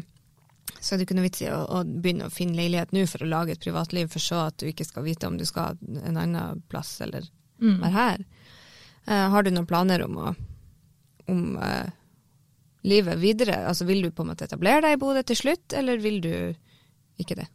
så 0.80 0.94
er 0.94 1.00
det 1.00 1.06
ikke 1.06 1.16
noe 1.18 1.26
vits 1.26 1.42
i 1.44 1.50
å, 1.52 1.60
å, 1.60 1.82
begynne 1.84 2.28
å 2.28 2.32
finne 2.32 2.56
leilighet 2.56 2.94
nå 2.96 3.04
for 3.10 3.24
å 3.24 3.28
lage 3.28 3.54
et 3.54 3.62
privatliv, 3.62 4.08
for 4.12 4.24
så 4.24 4.46
at 4.48 4.60
du 4.60 4.68
ikke 4.70 4.86
skal 4.88 5.04
vite 5.04 5.28
om 5.28 5.36
du 5.36 5.44
skal 5.48 5.76
en 6.00 6.16
annen 6.16 6.62
plass 6.72 6.94
eller 7.04 7.26
mm. 7.60 7.76
være 7.82 7.92
her. 7.96 8.24
Uh, 9.08 9.26
har 9.34 9.44
du 9.44 9.52
noen 9.52 9.68
planer 9.68 10.04
om, 10.06 10.16
å, 10.16 10.32
om 11.32 11.42
uh, 11.60 11.90
livet 12.88 13.20
videre? 13.20 13.60
Altså 13.68 13.84
Vil 13.88 14.06
du 14.06 14.10
på 14.14 14.24
en 14.24 14.32
måte 14.32 14.48
etablere 14.48 14.86
deg 14.86 14.96
i 14.96 15.00
Bodø 15.00 15.24
til 15.28 15.40
slutt, 15.42 15.76
eller 15.76 16.00
vil 16.00 16.20
du 16.24 16.34
ikke 17.20 17.36
det? 17.38 17.48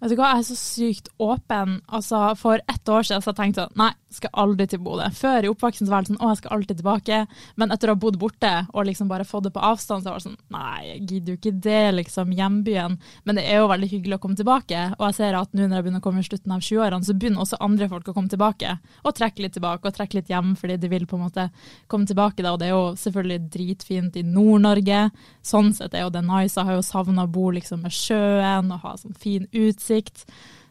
Vet 0.00 0.14
du 0.14 0.16
hva, 0.16 0.30
jeg 0.32 0.40
er 0.40 0.46
så 0.48 0.56
sykt 0.56 1.10
åpen. 1.20 1.80
Altså, 1.92 2.30
For 2.40 2.62
ett 2.72 2.88
år 2.88 3.04
siden 3.04 3.24
så 3.24 3.34
tenkte 3.36 3.66
jeg 3.66 3.76
nei, 3.76 3.90
skal 4.10 4.32
aldri 4.42 4.64
til 4.66 4.80
Bodø. 4.82 5.04
Før 5.14 5.44
i 5.44 5.50
oppveksten 5.52 5.86
så 5.86 5.92
var 5.92 6.02
det 6.02 6.10
sånn 6.10 6.22
å, 6.24 6.30
jeg 6.32 6.40
skal 6.40 6.54
alltid 6.56 6.78
tilbake. 6.80 7.18
Men 7.60 7.74
etter 7.74 7.90
å 7.90 7.94
ha 7.94 8.00
bodd 8.00 8.16
borte 8.18 8.52
og 8.72 8.86
liksom 8.88 9.10
bare 9.10 9.26
fått 9.28 9.46
det 9.46 9.52
på 9.54 9.62
avstand, 9.62 10.02
så 10.02 10.10
var 10.10 10.22
det 10.22 10.24
sånn 10.24 10.38
nei, 10.50 10.78
jeg 10.88 11.02
gidder 11.04 11.34
jo 11.34 11.38
ikke 11.38 11.52
det, 11.66 11.82
liksom, 11.98 12.32
hjembyen. 12.34 12.96
Men 13.28 13.38
det 13.38 13.44
er 13.44 13.60
jo 13.60 13.68
veldig 13.70 13.90
hyggelig 13.92 14.16
å 14.16 14.22
komme 14.24 14.40
tilbake. 14.40 14.86
Og 14.96 15.04
jeg 15.10 15.18
ser 15.20 15.38
at 15.38 15.52
nå 15.52 15.66
når 15.66 15.76
jeg 15.78 15.86
begynner 15.86 16.02
å 16.02 16.06
komme 16.08 16.24
i 16.24 16.26
slutten 16.30 16.56
av 16.56 16.64
20-årene, 16.64 17.06
så 17.06 17.16
begynner 17.20 17.44
også 17.44 17.60
andre 17.68 17.90
folk 17.92 18.08
å 18.08 18.16
komme 18.16 18.32
tilbake. 18.32 18.72
Og 19.04 19.16
trekke 19.20 19.44
litt 19.44 19.54
tilbake, 19.58 19.84
og 19.84 19.98
trekke 20.00 20.18
litt 20.18 20.32
hjem 20.32 20.56
fordi 20.58 20.78
de 20.80 20.90
vil 20.90 21.06
på 21.10 21.20
en 21.20 21.26
måte 21.28 21.46
komme 21.92 22.08
tilbake. 22.08 22.42
da, 22.42 22.54
Og 22.56 22.58
det 22.64 22.70
er 22.70 22.74
jo 22.74 22.96
selvfølgelig 23.04 23.52
dritfint 23.52 24.16
i 24.16 24.24
Nord-Norge. 24.24 25.04
Sånn 25.44 25.70
sett 25.76 25.94
er 25.94 26.08
jo 26.08 26.14
det 26.16 26.24
nice. 26.24 26.56
Jeg 26.56 26.66
har 26.66 26.80
jo 26.80 26.88
savna 26.88 27.28
å 27.28 27.30
bo 27.30 27.50
liksom 27.52 27.84
ved 27.84 27.94
sjøen 27.94 28.72
og 28.72 28.82
ha 28.88 28.96
sånn 28.96 29.14
fin 29.14 29.46
utsikt. 29.52 29.89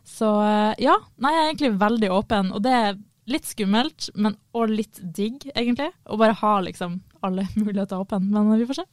Så 0.09 0.31
eh, 0.43 0.73
ja, 0.85 0.95
nei, 1.21 1.33
jeg 1.35 1.43
er 1.43 1.51
egentlig 1.51 1.73
veldig 1.81 2.11
åpen. 2.15 2.53
Og 2.55 2.63
det 2.65 2.73
er 2.75 2.97
litt 3.29 3.45
skummelt, 3.45 4.09
men 4.15 4.37
og 4.57 4.71
litt 4.73 5.01
digg, 5.15 5.45
egentlig. 5.53 5.91
Å 6.09 6.17
bare 6.19 6.37
ha 6.39 6.55
liksom 6.65 6.99
alle 7.25 7.47
muligheter 7.59 8.01
åpne. 8.01 8.23
Men 8.31 8.55
vi 8.57 8.67
får 8.69 8.81
se. 8.81 8.87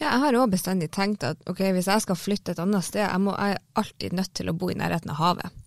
Ja, 0.00 0.08
jeg 0.08 0.22
har 0.24 0.38
òg 0.40 0.52
bestandig 0.54 0.88
tenkt 0.94 1.24
at 1.26 1.42
ok, 1.50 1.60
hvis 1.76 1.88
jeg 1.90 2.04
skal 2.04 2.18
flytte 2.18 2.54
et 2.54 2.62
annet 2.62 2.86
sted, 2.86 3.04
jeg, 3.04 3.22
må, 3.22 3.34
jeg 3.36 3.56
er 3.56 3.82
alltid 3.82 4.16
nødt 4.18 4.32
til 4.34 4.50
å 4.50 4.56
bo 4.56 4.70
i 4.72 4.78
nærheten 4.78 5.12
av 5.12 5.20
havet. 5.20 5.60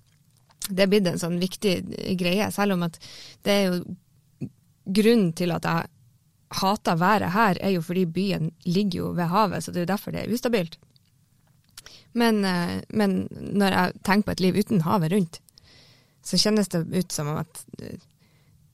Det 0.66 0.82
er 0.82 0.90
blitt 0.90 1.08
en 1.08 1.22
sånn 1.22 1.38
viktig 1.40 1.76
greie, 2.20 2.50
selv 2.52 2.76
om 2.76 2.88
at 2.88 2.98
det 3.46 3.54
er 3.54 3.68
jo 3.70 3.78
grunnen 4.98 5.32
til 5.38 5.54
at 5.54 5.66
jeg 5.70 5.92
hater 6.60 6.98
været 6.98 7.34
her, 7.36 7.60
er 7.62 7.76
jo 7.76 7.84
fordi 7.86 8.06
byen 8.10 8.52
ligger 8.66 9.00
jo 9.00 9.12
ved 9.18 9.30
havet, 9.32 9.64
så 9.64 9.72
det 9.72 9.82
er 9.82 9.86
jo 9.86 9.94
derfor 9.94 10.16
det 10.16 10.24
er 10.24 10.34
ustabilt. 10.34 10.78
Men, 12.16 12.46
eh, 12.48 12.78
men 12.90 13.26
når 13.32 13.76
jeg 13.76 14.04
tenker 14.08 14.30
på 14.30 14.36
et 14.36 14.46
liv 14.46 14.60
uten 14.62 14.86
havet 14.86 15.12
rundt, 15.12 15.42
så 16.26 16.40
kjennes 16.42 16.72
det 16.74 16.86
ut 16.90 17.12
som 17.12 17.34
om 17.34 17.44
at 17.44 17.66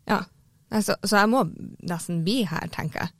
Ja. 0.07 0.23
Så, 0.71 0.95
så 1.03 1.17
jeg 1.19 1.27
må 1.27 1.41
nesten 1.83 2.21
bli 2.23 2.45
her, 2.47 2.69
tenker 2.71 3.03
jeg. 3.03 3.11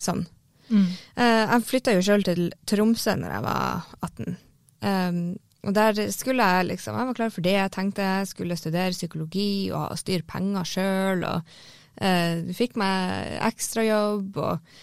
Sånn. 0.00 0.22
Mm. 0.70 0.86
Uh, 1.18 1.42
jeg 1.44 1.64
flytta 1.68 1.92
jo 1.92 2.04
sjøl 2.04 2.24
til 2.24 2.46
Tromsø 2.68 3.12
når 3.20 3.34
jeg 3.34 3.44
var 3.44 3.90
18. 4.06 4.38
Um, 4.84 5.18
og 5.64 5.72
der 5.76 6.00
skulle 6.12 6.44
jeg 6.44 6.66
liksom 6.68 6.96
Jeg 6.98 7.08
var 7.08 7.16
klar 7.16 7.30
for 7.32 7.44
det. 7.44 7.54
Jeg 7.56 7.72
tenkte 7.72 8.08
jeg 8.08 8.28
skulle 8.28 8.56
studere 8.56 8.96
psykologi 8.96 9.70
og 9.72 9.98
styre 10.00 10.26
penger 10.28 10.68
sjøl. 10.68 11.24
Og 11.28 11.54
uh, 12.00 12.54
fikk 12.56 12.76
meg 12.80 13.36
ekstrajobb 13.50 14.40
og 14.40 14.74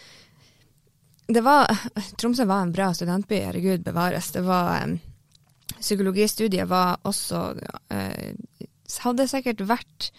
det 1.34 1.44
var 1.46 1.70
Tromsø 2.20 2.46
var 2.50 2.66
en 2.66 2.76
bra 2.76 2.92
studentby, 2.96 3.42
herregud 3.46 3.86
bevares. 3.86 4.32
Det 4.36 4.44
var 4.46 4.84
um, 4.84 5.00
Psykologistudiet 5.82 6.68
var 6.70 7.00
også 7.08 7.42
uh, 7.58 8.68
hadde 9.02 9.28
sikkert 9.30 9.64
vært 9.70 10.10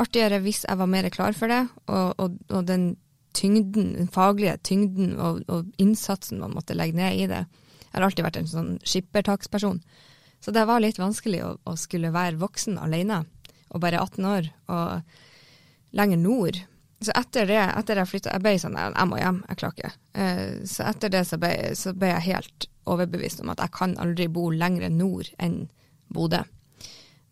artigere 0.00 0.38
hvis 0.44 0.64
jeg 0.64 0.78
var 0.78 0.90
mer 0.90 1.08
klar 1.12 1.34
for 1.36 1.50
det, 1.50 1.64
og, 1.90 2.14
og, 2.22 2.36
og 2.48 2.66
den 2.68 2.92
tyngden, 3.36 3.94
den 3.98 4.10
faglige 4.10 4.56
tyngden 4.66 5.16
og, 5.18 5.42
og, 5.50 5.66
innsatsen 5.78 6.40
man 6.42 6.54
måtte 6.54 6.76
legge 6.78 6.98
ned 6.98 7.18
i 7.18 7.26
det. 7.30 7.44
Jeg 7.90 7.96
har 7.96 8.06
alltid 8.06 8.26
vært 8.26 8.38
en 8.40 8.50
sånn 8.50 8.72
skippertaksperson. 8.86 9.80
Så 10.40 10.54
det 10.54 10.64
var 10.68 10.80
litt 10.82 10.98
vanskelig 11.00 11.42
å, 11.44 11.50
å 11.68 11.76
skulle 11.78 12.14
være 12.14 12.40
voksen 12.40 12.78
alene, 12.80 13.24
og 13.70 13.82
bare 13.82 14.00
18 14.00 14.30
år, 14.30 14.50
og 14.72 15.96
lenger 15.96 16.22
nord. 16.22 16.60
Så 17.00 17.14
etter 17.16 17.48
det, 17.48 17.60
etter 17.80 17.96
jeg 17.96 18.10
flytta 18.10 18.34
Jeg 18.34 18.44
ble 18.44 18.52
sånn 18.60 18.76
jeg 18.76 19.08
må 19.08 19.16
hjem, 19.20 19.40
jeg 19.48 19.60
klarer 19.62 19.78
ikke. 19.78 19.92
Eh, 20.20 20.46
så 20.68 20.86
etter 20.90 21.12
det 21.14 21.24
så 21.28 21.38
ble, 21.40 21.52
så 21.78 21.94
ble, 21.96 22.12
jeg 22.12 22.26
helt 22.28 22.68
overbevist 22.90 23.40
om 23.40 23.52
at 23.54 23.62
jeg 23.64 23.72
kan 23.76 23.96
aldri 24.02 24.28
bo 24.32 24.50
lenger 24.52 24.92
nord 24.92 25.30
enn 25.40 25.62
Bodø. 26.12 26.42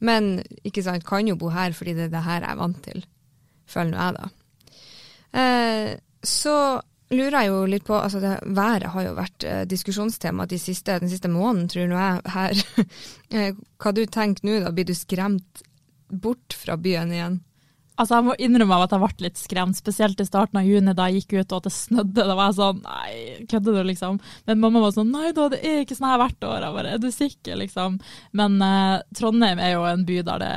Men 0.05 0.39
ikke 0.63 0.85
sant, 0.87 1.05
kan 1.05 1.29
jo 1.29 1.37
bo 1.37 1.51
her 1.53 1.75
fordi 1.77 1.97
det 1.99 2.09
er 2.09 2.13
det 2.15 2.25
her 2.25 2.45
jeg 2.45 2.53
er 2.53 2.61
vant 2.61 2.83
til, 2.85 3.03
føler 3.69 3.93
nå 3.93 4.05
jeg, 4.05 4.19
da. 4.19 4.29
Eh, 5.43 5.91
så 6.25 6.55
lurer 7.13 7.37
jeg 7.41 7.51
jo 7.51 7.59
litt 7.69 7.85
på 7.89 7.97
altså 7.97 8.21
det, 8.23 8.35
Været 8.57 8.93
har 8.93 9.05
jo 9.05 9.17
vært 9.17 9.45
eh, 9.49 9.65
diskusjonstema 9.69 10.47
de 10.49 10.59
siste, 10.61 10.99
den 11.03 11.13
siste 11.13 11.31
måneden, 11.33 11.69
tror 11.73 11.91
nå 11.91 12.01
jeg, 12.01 12.35
her. 12.37 12.65
Eh, 13.29 13.53
hva 13.77 13.91
du 13.93 14.07
tenker 14.09 14.47
nå, 14.49 14.55
da? 14.65 14.71
Blir 14.73 14.87
du 14.89 14.95
skremt 14.97 15.61
bort 16.09 16.55
fra 16.57 16.79
byen 16.81 17.11
igjen? 17.13 17.35
Altså, 17.99 18.15
Jeg 18.19 18.27
må 18.29 18.35
innrømme 18.39 18.79
at 18.85 18.93
jeg 18.95 19.03
ble 19.03 19.27
litt 19.27 19.41
skremt, 19.41 19.79
spesielt 19.79 20.21
i 20.23 20.27
starten 20.27 20.61
av 20.61 20.67
juni 20.69 20.95
da 20.95 21.09
jeg 21.09 21.25
gikk 21.25 21.41
ut 21.41 21.53
og 21.53 21.57
at 21.59 21.69
det 21.69 21.75
snødde. 21.75 22.27
Da 22.31 22.37
var 22.39 22.53
jeg 22.53 22.59
sånn 22.61 22.83
Nei, 22.85 23.13
kødder 23.51 23.79
du, 23.79 23.83
liksom? 23.91 24.21
Men 24.47 24.63
mamma 24.63 24.85
var 24.85 24.95
sånn 24.95 25.11
Nei 25.15 25.33
da, 25.35 25.49
det 25.53 25.59
er 25.67 25.83
ikke 25.83 25.99
sånn 25.99 26.11
her 26.13 26.23
hvert 26.23 26.47
år. 26.47 26.67
Jeg 26.67 26.77
bare 26.79 26.95
Er 26.95 27.03
du 27.03 27.09
sikker, 27.15 27.59
liksom? 27.65 27.99
Men 28.39 28.63
eh, 28.63 28.95
Trondheim 29.19 29.63
er 29.63 29.75
jo 29.75 29.83
en 29.89 30.07
by 30.09 30.23
der 30.31 30.45
det 30.45 30.55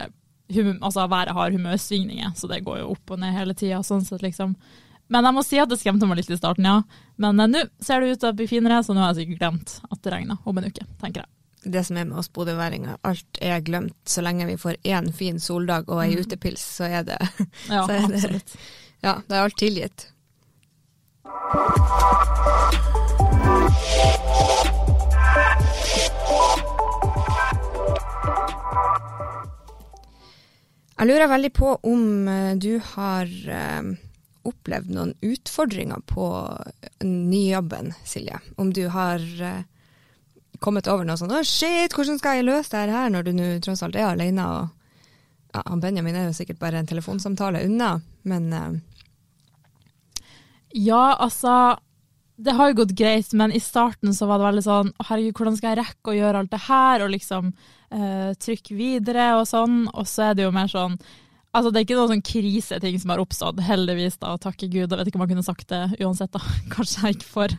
altså, 0.84 1.08
været 1.08 1.34
har 1.34 1.52
humørsvingninger, 1.56 2.34
så 2.36 2.48
det 2.52 2.64
går 2.66 2.82
jo 2.82 2.94
opp 2.94 3.14
og 3.16 3.22
ned 3.24 3.34
hele 3.34 3.58
tida. 3.58 3.82
Sånn 3.88 4.06
sett, 4.06 4.22
liksom. 4.22 4.56
Men 5.12 5.28
jeg 5.28 5.36
må 5.36 5.44
si 5.44 5.60
at 5.60 5.72
det 5.72 5.82
skremte 5.82 6.08
meg 6.08 6.22
litt 6.22 6.32
i 6.32 6.40
starten, 6.40 6.68
ja. 6.68 6.82
Men 7.18 7.42
eh, 7.42 7.50
nå 7.58 7.68
ser 7.82 8.02
det 8.02 8.14
ut 8.14 8.22
til 8.24 8.34
å 8.34 8.38
bli 8.38 8.50
finere, 8.52 8.84
så 8.86 8.94
nå 8.94 9.02
har 9.02 9.16
jeg 9.16 9.26
sikkert 9.26 9.46
glemt 9.46 9.78
at 9.90 10.02
det 10.06 10.14
regner 10.14 10.44
om 10.46 10.62
en 10.62 10.70
uke, 10.70 10.86
tenker 11.02 11.26
jeg 11.26 11.41
det 11.64 11.84
som 11.86 11.98
er 11.98 12.08
med 12.10 12.18
oss 12.22 12.30
bodøværinger, 12.34 12.98
alt 13.06 13.42
er 13.42 13.62
glemt. 13.66 13.98
Så 14.06 14.24
lenge 14.26 14.48
vi 14.50 14.58
får 14.58 14.80
én 14.84 15.12
fin 15.14 15.40
soldag 15.40 15.90
og 15.90 16.02
ei 16.04 16.16
mm. 16.16 16.24
utepils, 16.24 16.64
så 16.78 16.90
er 16.90 17.06
det 17.08 17.20
Ja, 17.70 17.86
er 17.86 18.08
det, 18.08 18.16
absolutt. 18.16 18.56
Ja, 19.02 19.20
da 19.28 19.38
er 19.38 19.46
alt 19.46 19.58
tilgitt. 19.62 20.08
Jeg 31.02 31.10
lurer 31.10 31.32
veldig 31.32 31.50
på 31.58 31.70
om 31.90 32.28
eh, 32.30 32.54
du 32.62 32.76
har 32.94 33.26
eh, 33.26 33.94
opplevd 34.46 34.92
noen 34.94 35.16
utfordringer 35.26 36.04
på 36.06 36.28
nyjobben, 37.02 37.90
Silje. 38.06 38.38
Om 38.62 38.70
du 38.78 38.84
har 38.94 39.24
eh, 39.42 39.64
kommet 40.62 40.88
over 40.92 41.08
noe 41.08 41.18
sånn 41.18 41.34
'Å, 41.34 41.42
shit, 41.48 41.96
hvordan 41.98 42.20
skal 42.22 42.40
jeg 42.40 42.48
løse 42.48 42.72
det 42.72 42.94
her?' 42.94 43.10
når 43.10 43.26
du 43.26 43.32
nå 43.34 43.48
tross 43.66 43.84
alt 43.84 43.98
er 43.98 44.12
alene. 44.12 44.46
Og, 44.46 44.70
ja, 45.56 45.64
Benjamin 45.76 46.16
er 46.16 46.28
jo 46.30 46.38
sikkert 46.38 46.60
bare 46.62 46.80
en 46.80 46.90
telefonsamtale 46.90 47.66
unna, 47.66 48.00
men 48.24 48.54
uh... 48.54 48.74
Ja, 50.74 51.18
altså 51.20 51.78
Det 52.42 52.56
har 52.58 52.72
jo 52.72 52.80
gått 52.80 52.96
greit, 52.98 53.34
men 53.38 53.52
i 53.52 53.60
starten 53.60 54.16
så 54.18 54.26
var 54.26 54.40
det 54.40 54.48
veldig 54.48 54.64
sånn 54.66 54.88
herregud, 55.06 55.36
hvordan 55.38 55.58
skal 55.58 55.76
jeg 55.76 55.78
rekke 55.84 56.10
å 56.10 56.16
gjøre 56.18 56.40
alt 56.40 56.54
det 56.54 56.62
her?' 56.70 57.04
og 57.06 57.12
liksom 57.14 57.52
uh, 57.94 58.32
trykke 58.34 58.78
videre 58.78 59.28
og 59.38 59.46
sånn. 59.50 59.84
Og 59.94 60.08
så 60.10 60.32
er 60.32 60.40
det 60.40 60.48
jo 60.48 60.56
mer 60.56 60.72
sånn 60.72 60.98
Altså, 61.52 61.68
det 61.68 61.82
er 61.82 61.84
ikke 61.84 61.96
noen 61.98 62.12
sånn 62.14 62.24
kriseting 62.24 63.00
som 63.02 63.12
har 63.12 63.20
oppstått, 63.20 63.58
heldigvis, 63.68 64.16
da, 64.22 64.38
takke 64.40 64.70
Gud. 64.72 64.86
Jeg 64.86 65.00
vet 65.02 65.10
ikke 65.10 65.20
om 65.20 65.24
jeg 65.26 65.32
kunne 65.34 65.44
sagt 65.44 65.66
det 65.68 65.82
uansett, 66.00 66.32
da. 66.32 66.40
Kanskje 66.76 67.02
jeg 67.04 67.18
ikke 67.18 67.28
får 67.28 67.56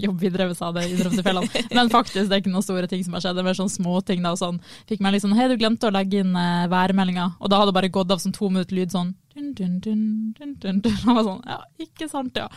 jobb 0.00 0.22
hadde 0.24 0.84
innrømt 0.88 1.18
i 1.20 1.24
fellene. 1.26 1.64
Men 1.76 1.90
faktisk, 1.92 2.30
det 2.30 2.38
er 2.38 2.40
ikke 2.40 2.54
noen 2.54 2.64
store 2.64 2.88
ting 2.88 3.02
som 3.04 3.16
har 3.16 3.24
skjedd. 3.24 3.36
Det 3.36 3.42
er 3.42 3.48
mer 3.50 3.58
sånn 3.58 3.74
småting. 3.74 4.22
da, 4.24 4.32
og 4.32 4.40
sånn. 4.40 4.62
Fikk 4.88 5.04
meg 5.04 5.18
liksom 5.18 5.36
Hei, 5.36 5.50
du 5.52 5.58
glemte 5.60 5.90
å 5.90 5.92
legge 5.92 6.22
inn 6.24 6.32
uh, 6.32 6.64
værmeldinga. 6.72 7.26
Og 7.36 7.52
da 7.52 7.60
hadde 7.60 7.74
det 7.74 7.78
bare 7.82 7.92
gått 7.92 8.14
av 8.16 8.22
som 8.22 8.32
to 8.32 8.48
minutter 8.48 8.78
lyd 8.78 8.94
sånn 8.94 9.12
dun, 9.34 9.50
dun, 9.52 9.76
dun, 9.82 10.06
dun, 10.38 10.56
dun, 10.62 10.80
dun. 10.80 10.96
Og 11.10 11.18
var 11.18 11.28
sånn 11.28 11.44
Ja, 11.50 11.58
ikke 11.84 12.08
sant, 12.08 12.40
ja. 12.40 12.48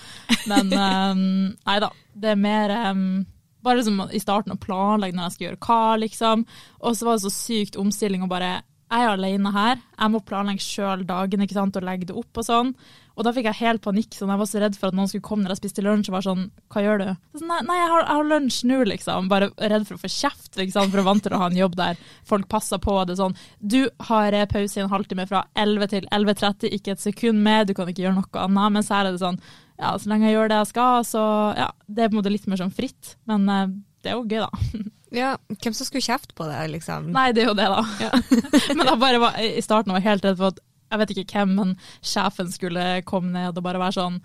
Men 0.48 0.72
um, 0.72 1.26
nei 1.68 1.78
da. 1.84 1.92
Det 2.16 2.32
er 2.32 2.40
mer 2.40 2.76
um, 2.94 3.26
bare 3.66 3.82
liksom 3.82 4.06
i 4.16 4.24
starten 4.24 4.56
å 4.56 4.62
planlegge 4.62 5.18
når 5.18 5.28
jeg 5.28 5.36
skal 5.36 5.48
gjøre 5.50 5.62
hva, 5.68 5.84
liksom. 6.06 6.48
Og 6.80 6.96
så 6.96 7.10
var 7.10 7.20
det 7.20 7.28
så 7.28 7.34
sykt 7.34 7.80
omstilling 7.82 8.24
å 8.24 8.32
bare 8.32 8.62
jeg 8.88 9.04
er 9.04 9.12
alene 9.12 9.52
her, 9.52 9.82
jeg 9.98 10.12
må 10.14 10.22
planlegge 10.24 10.64
sjøl 10.64 11.04
dagen 11.08 11.44
ikke 11.44 11.58
sant, 11.58 11.76
og 11.76 11.84
legge 11.84 12.08
det 12.08 12.16
opp 12.16 12.40
og 12.40 12.46
sånn. 12.48 12.72
Og 13.18 13.26
da 13.26 13.34
fikk 13.34 13.48
jeg 13.50 13.60
helt 13.64 13.82
panikk, 13.82 14.14
sånn, 14.14 14.30
jeg 14.30 14.40
var 14.40 14.48
så 14.48 14.62
redd 14.62 14.78
for 14.78 14.92
at 14.92 14.96
noen 14.96 15.10
skulle 15.10 15.26
komme 15.26 15.44
når 15.44 15.56
jeg 15.56 15.62
spiste 15.64 15.84
lunsj 15.84 16.12
og 16.12 16.16
var 16.16 16.26
sånn 16.28 16.44
Hva 16.72 16.84
gjør 16.86 17.02
du? 17.02 17.08
Sånn, 17.40 17.50
nei, 17.50 17.58
nei 17.66 17.78
jeg, 17.80 17.90
har, 17.92 18.06
har, 18.12 18.28
lunsj 18.30 18.60
nå, 18.70 18.78
liksom. 18.92 19.30
Bare 19.32 19.50
redd 19.58 19.88
for 19.90 19.98
å 19.98 20.02
få 20.04 20.12
kjeft, 20.14 20.52
liksom, 20.62 20.92
for 20.94 21.02
å 21.02 21.06
vant 21.08 21.26
til 21.26 21.34
å 21.34 21.42
ha 21.42 21.50
en 21.50 21.58
jobb 21.58 21.76
der 21.80 22.00
folk 22.30 22.48
passer 22.52 22.82
på 22.84 22.96
det 23.10 23.18
sånn. 23.20 23.36
Du 23.60 23.80
har 24.10 24.38
pause 24.54 24.80
i 24.80 24.84
en 24.86 24.94
halvtime 24.94 25.26
fra 25.30 25.44
11 25.58 25.94
til 25.96 26.10
11.30, 26.14 26.76
ikke 26.78 26.94
et 26.94 27.04
sekund 27.04 27.42
med, 27.44 27.68
du 27.68 27.76
kan 27.78 27.90
ikke 27.90 28.06
gjøre 28.06 28.20
noe 28.20 28.46
annet. 28.46 28.78
Mens 28.78 28.94
her 28.94 29.08
er 29.10 29.18
det 29.18 29.24
sånn 29.24 29.42
ja, 29.78 29.94
så 29.94 30.10
lenge 30.10 30.30
jeg 30.30 30.38
gjør 30.38 30.50
det 30.50 30.62
jeg 30.62 30.70
skal, 30.72 31.04
så 31.06 31.24
ja, 31.58 31.72
det 31.86 32.06
er 32.06 32.10
på 32.10 32.16
en 32.16 32.22
måte 32.22 32.34
litt 32.34 32.48
mer 32.50 32.62
sånn 32.62 32.74
fritt. 32.74 33.18
Men 33.30 33.50
uh, 33.50 33.66
det 34.02 34.14
er 34.14 34.18
jo 34.18 34.26
gøy, 34.26 34.46
da. 34.46 34.86
Ja, 35.16 35.38
Hvem 35.64 35.76
som 35.76 35.88
skulle 35.88 36.04
kjefte 36.04 36.36
på 36.36 36.48
det, 36.50 36.58
liksom? 36.74 37.12
Nei, 37.16 37.30
det 37.36 37.46
er 37.46 37.52
jo 37.52 37.58
det, 37.58 37.68
da. 37.72 37.84
Ja. 38.02 38.12
men 38.78 38.90
jeg 38.90 39.00
bare 39.04 39.22
var, 39.24 39.38
i 39.40 39.64
starten 39.64 39.94
var 39.94 40.02
jeg 40.02 40.10
helt 40.10 40.28
redd 40.28 40.42
for 40.42 40.56
at 40.56 40.60
jeg 40.88 41.02
vet 41.02 41.14
ikke 41.14 41.40
hvem, 41.42 41.56
men 41.58 41.72
sjefen 42.06 42.52
skulle 42.52 42.84
komme 43.08 43.34
ned 43.36 43.58
og 43.58 43.66
bare 43.66 43.82
være 43.82 43.98
sånn 44.00 44.20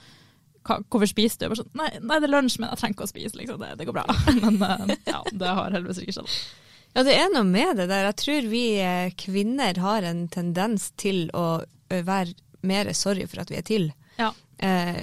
Hvorfor 0.62 1.08
spiser 1.10 1.40
du? 1.40 1.46
Jeg 1.48 1.58
sånn, 1.58 1.72
nei, 1.74 1.88
nei, 1.98 2.20
det 2.22 2.28
er 2.28 2.30
lunsj, 2.36 2.60
men 2.62 2.68
jeg 2.70 2.78
trenger 2.78 2.94
ikke 2.94 3.06
å 3.08 3.10
spise, 3.10 3.34
liksom. 3.34 3.56
Det, 3.58 3.72
det 3.80 3.86
går 3.88 3.96
bra. 3.96 4.04
Men 4.44 4.60
uh, 4.62 4.92
ja, 5.10 5.18
det 5.34 5.54
har 5.58 5.74
heldigvis 5.74 5.98
ikke 6.04 6.14
skjedd. 6.14 6.36
Ja, 6.92 7.02
det 7.08 7.16
er 7.18 7.32
noe 7.32 7.42
med 7.48 7.80
det 7.80 7.88
der. 7.90 8.06
Jeg 8.06 8.18
tror 8.20 8.46
vi 8.52 8.60
eh, 8.78 9.08
kvinner 9.18 9.80
har 9.82 10.06
en 10.06 10.20
tendens 10.30 10.92
til 11.00 11.24
å 11.34 11.64
være 11.90 12.36
mer 12.62 12.92
sorry 12.94 13.26
for 13.26 13.42
at 13.42 13.50
vi 13.50 13.58
er 13.58 13.66
til. 13.66 13.88
Ja. 14.20 14.30
Eh, 14.62 15.02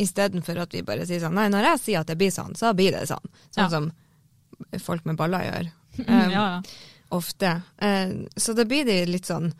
Istedenfor 0.00 0.62
at 0.64 0.74
vi 0.76 0.84
bare 0.84 1.06
sier 1.08 1.22
sånn 1.22 1.36
Nei, 1.36 1.46
når 1.52 1.70
jeg 1.70 1.82
sier 1.82 2.02
at 2.02 2.08
det 2.10 2.18
blir 2.20 2.32
sånn, 2.32 2.56
så 2.56 2.72
blir 2.76 2.96
det 2.96 3.06
sånn. 3.08 3.32
Sånn 3.50 3.64
ja. 3.64 3.70
som 3.72 3.92
folk 4.82 5.06
med 5.08 5.18
baller 5.18 5.46
gjør. 5.46 5.72
Um, 6.02 6.12
ja, 6.36 6.44
ja. 6.50 6.60
Ofte. 7.16 7.60
Uh, 7.82 8.26
så 8.36 8.54
da 8.56 8.66
blir 8.68 8.86
det 8.88 9.04
litt 9.10 9.28
sånn 9.28 9.52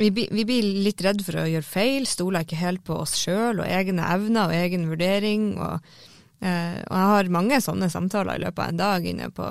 vi, 0.00 0.08
vi, 0.32 0.44
blir 0.48 0.64
litt 0.86 1.02
redd 1.04 1.20
for 1.24 1.42
å 1.42 1.48
gjøre 1.48 1.66
feil, 1.66 2.06
stoler 2.08 2.46
ikke 2.46 2.60
helt 2.60 2.80
på 2.86 2.96
oss 3.02 3.18
sjøl 3.20 3.60
og 3.60 3.66
egne 3.68 4.06
evner 4.08 4.48
og 4.48 4.56
egen 4.56 4.86
vurdering. 4.88 5.50
Og, 5.60 5.90
uh, 6.40 6.78
og, 6.86 6.94
jeg 6.94 7.10
har 7.12 7.34
mange 7.36 7.58
sånne 7.60 7.90
samtaler 7.92 8.40
i 8.40 8.44
løpet 8.46 8.64
av 8.64 8.72
en 8.72 8.80
dag 8.80 9.10
inne 9.10 9.28
på, 9.36 9.50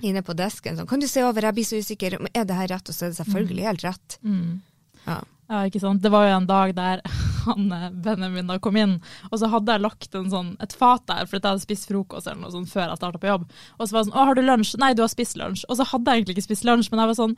inne 0.00 0.24
på 0.24 0.36
desken. 0.38 0.78
Sånn, 0.78 0.88
'Kan 0.88 1.04
du 1.04 1.08
se 1.10 1.26
over, 1.26 1.44
jeg 1.44 1.58
blir 1.58 1.68
så 1.68 1.82
usikker. 1.82 2.16
Er 2.32 2.48
det 2.48 2.56
her 2.56 2.72
rett?' 2.72 2.88
Og 2.88 2.96
så 2.96 3.04
er 3.06 3.12
det 3.12 3.20
selvfølgelig 3.20 3.60
mm. 3.60 3.68
helt 3.68 3.84
rett. 3.84 4.18
Mm. 4.24 4.62
Ja. 5.04 5.20
ja. 5.50 5.64
ikke 5.68 5.84
sant. 5.84 6.02
Det 6.02 6.12
var 6.16 6.28
jo 6.28 6.36
en 6.38 6.48
dag 6.48 6.74
der 6.74 7.04
han 7.46 7.72
eh, 7.76 7.88
Benjamin 8.04 8.50
da 8.50 8.58
kom 8.62 8.78
inn, 8.80 8.98
og 9.30 9.40
så 9.40 9.50
hadde 9.52 9.76
jeg 9.76 9.84
lagt 9.84 10.18
sånn, 10.34 10.54
et 10.62 10.76
fat 10.76 11.06
der, 11.10 11.26
for 11.26 11.38
jeg 11.38 11.46
hadde 11.46 11.64
spist 11.64 11.88
frokost 11.90 12.28
eller 12.28 12.44
noe 12.44 12.54
sånt 12.54 12.72
før 12.72 12.88
jeg 12.88 13.00
starta 13.00 13.22
på 13.22 13.30
jobb. 13.32 13.48
Og 13.78 13.82
så 13.86 13.96
var 13.96 14.00
det 14.00 14.10
sånn 14.10 14.18
'Å, 14.18 14.28
har 14.30 14.38
du 14.38 14.42
lunsj?' 14.42 14.78
Nei, 14.78 14.92
du 14.94 15.02
har 15.02 15.12
spist 15.12 15.36
lunsj. 15.36 15.64
Og 15.68 15.76
så 15.76 15.86
hadde 15.86 16.10
jeg 16.10 16.22
egentlig 16.22 16.38
ikke 16.38 16.48
spist 16.50 16.64
lunsj, 16.68 16.90
men 16.90 17.00
jeg 17.00 17.10
var 17.12 17.20
sånn 17.20 17.36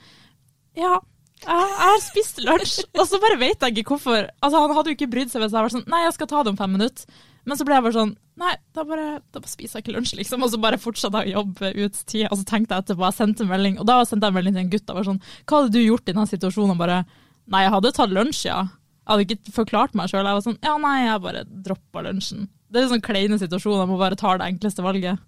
Ja, 0.73 0.95
jeg, 1.43 1.75
har 1.83 2.01
spist 2.01 2.39
lunsj. 2.45 2.85
og 3.01 3.07
så 3.09 3.21
bare 3.21 3.39
vet 3.41 3.61
jeg 3.61 3.77
ikke 3.77 3.97
hvorfor. 3.97 4.29
Altså, 4.43 4.63
Han 4.63 4.77
hadde 4.77 4.93
jo 4.93 4.97
ikke 4.97 5.11
brydd 5.11 5.31
seg 5.31 5.43
hvis 5.43 5.53
jeg 5.53 5.63
var 5.63 5.75
sånn 5.75 5.87
'Nei, 5.87 6.05
jeg 6.05 6.15
skal 6.15 6.27
ta 6.27 6.43
det 6.43 6.53
om 6.55 6.57
fem 6.57 6.73
minutter'. 6.73 7.07
Men 7.45 7.59
så 7.59 7.65
ble 7.67 7.75
jeg 7.75 7.83
bare 7.83 7.99
sånn 7.99 8.17
Nei, 8.41 8.55
da 8.73 8.83
bare, 8.89 9.21
da 9.29 9.41
bare 9.43 9.51
spiser 9.51 9.79
jeg 9.79 9.85
ikke 9.85 9.97
lunsj, 9.99 10.15
liksom. 10.17 10.43
Og 10.43 10.51
så 10.51 10.61
bare 10.61 10.81
fortsatte 10.81 11.21
jeg 11.21 11.35
å 11.35 11.43
jobbe 11.43 11.69
ut 11.85 11.99
tida. 12.09 12.31
Og 12.33 12.39
så 12.41 12.47
tenkte 12.49 12.73
jeg 12.73 12.85
etterpå, 12.87 13.05
jeg 13.05 13.19
sendte 13.19 13.45
en 13.45 13.51
melding, 13.51 13.77
og 13.79 13.85
da 13.91 13.99
sendte 14.09 14.31
jeg 14.31 14.37
melding 14.39 14.55
til 14.57 14.65
en 14.65 14.71
gutt 14.73 14.89
og 14.89 14.97
var 14.97 15.09
sånn 15.11 15.21
Hva 15.45 15.59
hadde 15.61 15.75
du 15.75 15.83
gjort 15.83 16.09
i 16.09 16.15
den 16.17 16.31
situasjonen? 16.31 16.73
Og 16.73 16.81
bare 16.81 17.05
Nei, 17.53 17.65
jeg 17.65 17.75
hadde 17.75 17.93
tatt 17.93 18.15
lunsj, 18.15 18.47
ja. 18.47 18.61
Jeg 19.03 19.11
hadde 19.11 19.25
ikke 19.27 19.55
forklart 19.57 19.97
meg 19.99 20.11
sjøl. 20.11 20.27
Jeg 20.27 20.39
var 20.39 20.45
sånn 20.45 20.61
ja, 20.63 20.75
nei, 20.79 20.97
jeg 21.09 21.23
bare 21.25 21.45
droppa 21.67 22.05
lunsjen. 22.07 22.47
Det 22.73 22.81
er 22.81 22.87
en 22.87 22.93
sånn 22.95 23.05
kleine 23.05 23.37
situasjon, 23.37 23.83
jeg 23.83 23.89
må 23.91 23.99
bare 24.01 24.17
ta 24.17 24.31
det 24.41 24.47
enkleste 24.49 24.85
valget. 24.85 25.21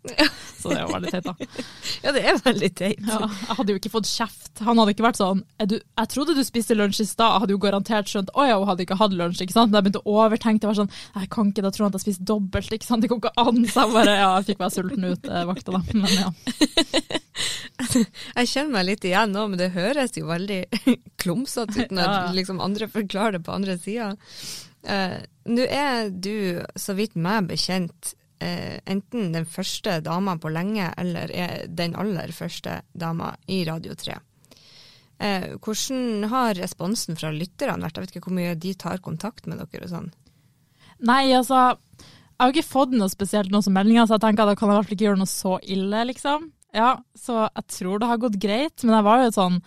Så 0.57 0.71
det 0.71 0.79
er 0.79 0.87
jo 0.87 0.95
veldig 0.95 1.11
teit, 1.13 1.27
da. 1.27 1.35
Ja, 2.05 2.13
det 2.17 2.23
er 2.25 2.39
veldig 2.41 2.71
teit. 2.77 3.03
Ja, 3.05 3.19
jeg 3.29 3.57
hadde 3.59 3.75
jo 3.75 3.81
ikke 3.81 3.93
fått 3.93 4.09
kjeft. 4.09 4.63
Han 4.65 4.81
hadde 4.81 4.95
ikke 4.95 5.05
vært 5.05 5.21
sånn 5.21 5.43
du, 5.69 5.77
'Jeg 5.77 6.11
trodde 6.13 6.37
du 6.37 6.43
spiste 6.47 6.77
lunsj 6.77 7.03
i 7.05 7.07
stad', 7.09 7.35
jeg 7.35 7.43
hadde 7.45 7.55
jo 7.55 7.61
garantert 7.61 8.09
skjønt 8.09 8.33
'Å 8.33 8.47
ja, 8.49 8.57
hun 8.57 8.69
hadde 8.71 8.87
ikke 8.87 8.99
hatt 9.01 9.17
lunsj', 9.17 9.43
ikke 9.45 9.57
sant. 9.57 9.73
Men 9.73 9.81
jeg 9.81 9.87
begynte 9.89 10.05
å 10.05 10.17
overtenke. 10.25 10.63
Det 10.65 10.71
var 10.71 10.81
sånn 10.81 10.93
'Jeg 10.95 11.31
kan 11.37 11.53
ikke, 11.53 11.65
da 11.67 11.73
tror 11.75 11.85
han 11.85 11.93
at 11.93 11.99
jeg 12.01 12.07
spiste 12.07 12.29
dobbelt', 12.33 12.73
ikke 12.73 12.89
sant. 12.89 13.05
Det 13.05 13.13
går 13.13 13.21
ikke 13.21 13.37
an. 13.45 13.61
Så 13.69 13.85
jeg 13.85 13.95
bare 13.99 14.17
ja, 14.17 14.31
jeg 14.39 14.49
fikk 14.49 14.65
være 14.65 14.77
sulten 14.79 15.05
ut 15.05 15.29
eh, 15.29 15.45
vakta, 15.53 15.77
da. 15.77 15.83
Men 15.93 16.17
ja. 16.17 16.33
Jeg 18.39 18.51
kjenner 18.51 18.73
meg 18.77 18.87
litt 18.89 19.05
igjen 19.07 19.33
nå, 19.35 19.47
men 19.51 19.59
det 19.61 19.75
høres 19.75 20.15
jo 20.17 20.29
veldig 20.31 20.61
klumsete 21.23 21.85
ut 21.85 21.95
når 21.95 22.09
ja. 22.09 22.19
liksom 22.37 22.63
andre 22.63 22.89
forklarer 22.91 23.39
det 23.39 23.45
på 23.47 23.55
andre 23.55 23.77
sida. 23.81 24.13
Uh, 24.85 25.19
Nå 25.45 25.65
er 25.69 26.11
du, 26.11 26.63
så 26.81 26.95
vidt 26.97 27.17
meg 27.21 27.51
bekjent, 27.51 28.15
uh, 28.43 28.77
enten 28.89 29.35
den 29.35 29.49
første 29.49 29.99
dama 30.05 30.39
på 30.41 30.53
lenge, 30.53 30.89
eller 31.01 31.33
er 31.33 31.67
den 31.69 31.97
aller 32.01 32.33
første 32.33 32.81
dama 32.93 33.35
i 33.47 33.63
Radio 33.69 33.97
3. 33.99 34.17
Uh, 35.15 35.27
eh, 35.29 35.49
hvordan 35.63 36.27
har 36.33 36.57
responsen 36.59 37.19
fra 37.21 37.31
lytterne 37.35 37.85
vært? 37.85 38.01
Jeg 38.01 38.07
vet 38.07 38.17
ikke 38.17 38.29
hvor 38.29 38.39
mye 38.41 38.57
de 38.59 38.75
tar 38.75 39.05
kontakt 39.05 39.47
med 39.47 39.61
dere 39.63 39.87
og 39.87 39.93
sånn? 39.93 40.11
Nei, 41.05 41.29
altså 41.37 41.75
jeg 42.35 42.43
har 42.43 42.51
ikke 42.51 42.67
fått 42.67 42.95
noe 42.99 43.11
spesielt 43.13 43.53
noe 43.55 43.63
som 43.63 43.77
meldinger, 43.77 44.09
så 44.09 44.17
jeg 44.17 44.25
tenker 44.25 44.43
at 44.43 44.55
da 44.55 44.59
kan 44.59 44.69
jeg 44.69 44.75
i 44.75 44.79
hvert 44.79 44.89
fall 44.89 44.97
ikke 44.97 45.07
gjøre 45.07 45.21
noe 45.21 45.31
så 45.31 45.59
ille, 45.71 46.01
liksom. 46.11 46.49
Ja, 46.75 46.91
så 47.15 47.45
jeg 47.45 47.67
tror 47.71 48.01
det 48.03 48.09
har 48.11 48.23
gått 48.25 48.39
greit, 48.43 48.83
men 48.83 48.97
jeg 48.97 49.07
var 49.07 49.23
jo 49.23 49.35
sånn 49.37 49.61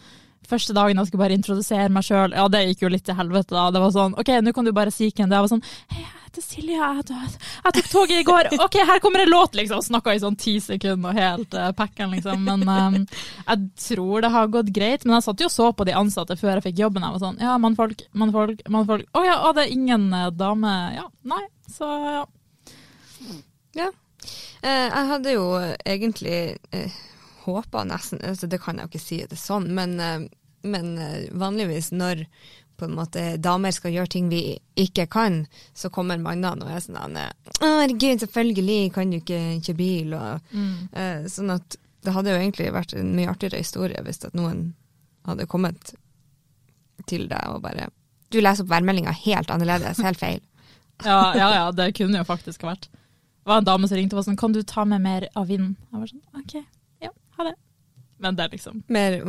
Første 0.47 0.75
dagen 0.75 0.99
jeg 0.99 1.09
skulle 1.09 1.23
bare 1.25 1.37
introdusere 1.37 1.89
meg 1.93 2.05
sjøl, 2.07 2.35
ja 2.37 2.45
det 2.51 2.63
gikk 2.69 2.85
jo 2.85 2.91
litt 2.93 3.03
til 3.07 3.17
helvete 3.17 3.55
da. 3.55 3.67
Det 3.75 3.81
var 3.83 3.91
sånn 3.95 4.15
OK, 4.19 4.31
nå 4.43 4.53
kan 4.55 4.67
du 4.67 4.73
bare 4.75 4.93
si 4.93 5.09
hvem 5.09 5.27
det 5.27 5.35
er. 5.35 5.41
Jeg 5.41 5.47
var 5.47 5.51
sånn 5.51 5.65
Hei, 5.91 6.03
jeg 6.03 6.23
heter 6.23 6.45
Silje, 6.45 6.89
jeg, 7.07 7.73
tok 7.77 7.89
toget 7.91 8.21
i 8.21 8.25
går. 8.27 8.49
OK, 8.65 8.79
her 8.91 9.01
kommer 9.03 9.23
en 9.23 9.31
låt, 9.31 9.57
liksom. 9.59 9.83
Snakka 9.83 10.15
i 10.15 10.21
sånn 10.23 10.39
ti 10.39 10.57
sekunder 10.63 11.11
og 11.11 11.19
helt 11.19 11.57
uh, 11.57 11.69
packen, 11.77 12.13
liksom. 12.15 12.43
Men 12.47 12.63
um, 12.67 12.97
jeg 13.47 13.67
tror 13.87 14.23
det 14.23 14.31
har 14.35 14.51
gått 14.53 14.71
greit. 14.75 15.05
Men 15.05 15.17
jeg 15.17 15.27
satt 15.27 15.43
jo 15.43 15.49
og 15.49 15.55
så 15.55 15.69
på 15.73 15.87
de 15.87 15.95
ansatte 15.97 16.37
før 16.39 16.57
jeg 16.57 16.67
fikk 16.69 16.81
jobben. 16.85 17.05
Jeg 17.05 17.17
var 17.17 17.23
sånn 17.23 17.39
Ja, 17.43 17.57
mannfolk, 17.61 18.05
mannfolk, 18.17 18.63
mannfolk. 18.71 19.07
Å 19.11 19.21
oh, 19.21 19.27
ja, 19.27 19.37
og 19.47 19.55
det 19.57 19.67
er 19.67 19.75
ingen 19.75 20.09
uh, 20.13 20.27
dame. 20.35 20.73
Ja, 20.97 21.07
nei. 21.27 21.43
Så 21.71 21.87
ja. 21.87 22.25
Ja. 23.77 23.91
Eh, 24.61 24.87
jeg 24.87 25.07
hadde 25.11 25.33
jo 25.35 25.45
egentlig 25.85 26.39
eh, 26.73 26.95
håpa 27.55 27.83
nesten 27.87 28.19
altså 28.23 28.47
Det 28.49 28.59
kan 28.61 28.77
jeg 28.77 28.87
jo 28.87 28.91
ikke 28.93 29.03
si 29.05 29.17
det 29.25 29.37
sånn, 29.39 29.67
men, 29.73 29.99
eh, 29.99 30.27
men 30.67 30.97
eh, 30.97 31.27
vanligvis 31.31 31.91
når 31.95 32.25
på 32.77 32.85
en 32.85 32.93
måte 32.93 33.21
damer 33.41 33.71
skal 33.73 33.91
gjøre 33.95 34.11
ting 34.13 34.27
vi 34.29 34.59
ikke 34.77 35.07
kan, 35.09 35.47
så 35.73 35.89
kommer 35.89 36.19
mannene 36.21 36.61
og 36.61 36.69
er 36.69 36.83
sånn 36.83 36.97
Å, 37.17 37.25
herregud, 37.65 38.19
selvfølgelig 38.21 38.91
kan 38.93 39.09
du 39.09 39.17
ikke 39.17 39.39
kjøre 39.65 39.77
bil, 39.79 40.13
og 40.13 40.41
Mm. 40.53 40.89
eh, 40.93 41.23
Sånn 41.25 41.49
at 41.55 41.75
det 42.05 42.13
hadde 42.13 42.29
jo 42.29 42.37
egentlig 42.37 42.71
vært 42.71 42.93
en 42.93 43.15
mye 43.15 43.27
artigere 43.31 43.57
historie 43.57 43.97
hvis 44.05 44.21
at 44.25 44.33
noen 44.37 44.75
hadde 45.25 45.47
kommet 45.49 45.95
til 47.07 47.27
deg 47.27 47.49
og 47.49 47.61
bare 47.65 47.89
Du 48.31 48.39
leser 48.41 48.63
opp 48.65 48.69
værmeldinga 48.69 49.11
helt 49.23 49.49
annerledes, 49.53 49.97
helt 50.03 50.19
feil. 50.19 50.39
Ja, 51.05 51.33
ja, 51.37 51.47
ja, 51.53 51.65
det 51.71 51.91
kunne 51.97 52.17
jo 52.17 52.25
faktisk 52.25 52.63
vært. 52.65 52.87
Det 52.89 53.45
var 53.51 53.59
en 53.61 53.67
dame 53.67 53.87
som 53.87 53.97
ringte 53.99 54.15
og 54.15 54.21
var 54.23 54.25
sånn 54.31 54.37
Kan 54.39 54.51
du 54.55 54.63
ta 54.63 54.83
med 54.85 55.01
mer 55.01 55.27
av 55.37 55.45
vind? 55.47 55.75
Jeg 55.91 55.99
var 56.01 56.07
sånn 56.09 56.23
OK, 56.41 56.55
ha 57.37 57.47
det. 57.49 57.55
Men 58.17 58.37
det 58.37 58.47
er 58.47 58.53
liksom 58.55 58.79
Mer 58.89 59.19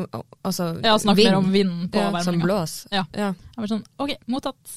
altså 0.43 0.71
Ja, 0.81 0.95
snakk 0.97 1.19
vind. 1.19 1.29
mer 1.29 1.37
om 1.37 1.51
vinden 1.53 1.89
på 1.93 2.01
ja, 2.01 2.23
Som 2.25 2.39
blås. 2.41 2.87
Ja. 2.91 3.05
ja. 3.13 3.35
Jeg 3.37 3.61
var 3.61 3.73
sånn 3.75 3.83
OK, 4.01 4.15
mottatt. 4.33 4.77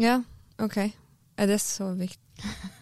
Ja, 0.00 0.22
ok. 0.62 0.78
Er 1.36 1.50
det 1.52 1.60
så 1.64 1.92
viktig? 1.98 2.18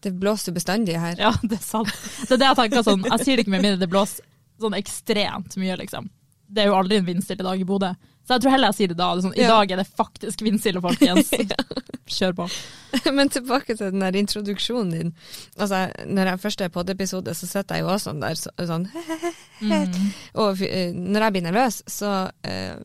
Det 0.00 0.14
blåser 0.16 0.54
bestandig 0.56 0.94
her. 0.96 1.18
Ja, 1.20 1.34
det 1.44 1.58
er 1.58 1.64
sant. 1.64 1.90
Det 2.24 2.32
er 2.32 2.38
det 2.40 2.46
jeg 2.46 2.56
tenker 2.56 2.84
sånn. 2.86 3.02
Jeg 3.04 3.20
sier 3.20 3.36
det 3.36 3.42
ikke 3.44 3.52
med 3.52 3.66
mindre 3.66 3.82
det 3.82 3.88
blåser 3.92 4.24
sånn 4.60 4.76
ekstremt 4.78 5.58
mye, 5.60 5.74
liksom. 5.76 6.06
Det 6.48 6.62
er 6.62 6.70
jo 6.70 6.78
aldri 6.78 6.96
en 6.96 7.04
vindstille 7.04 7.44
dag 7.44 7.60
i 7.60 7.66
Bodø. 7.68 7.90
Så 8.26 8.36
jeg 8.36 8.42
tror 8.44 8.52
heller 8.54 8.70
jeg 8.70 8.76
sier 8.78 8.90
det 8.92 8.98
da. 9.00 9.08
Det 9.14 9.18
er 9.22 9.26
sånn, 9.26 9.38
I 9.38 9.42
Ja. 9.42 9.48
dag 9.56 9.72
er 9.72 9.80
det 9.80 9.86
faktisk 9.98 10.42
vindstille, 10.46 10.80
folkens. 10.84 11.30
Kjør 12.20 12.32
på. 12.38 12.46
Men 13.16 13.28
tilbake 13.32 13.74
til 13.78 13.90
den 13.90 14.04
der 14.04 14.18
introduksjonen 14.18 14.90
din. 14.94 15.10
Altså, 15.58 15.80
når 16.06 16.30
jeg 16.32 16.42
første 16.44 16.68
podiepisode, 16.74 17.34
så 17.34 17.46
sitter 17.50 17.78
jeg 17.80 17.84
jo 17.86 17.90
også 17.94 18.10
sånn 18.10 18.22
der 18.22 18.38
så, 18.38 18.52
sånn 18.70 18.88
Mm. 19.60 19.92
Og 20.40 20.62
eh, 20.64 20.94
når 20.96 21.26
jeg 21.26 21.32
blir 21.34 21.42
nervøs, 21.44 21.82
så 21.92 22.10
uh, 22.32 22.76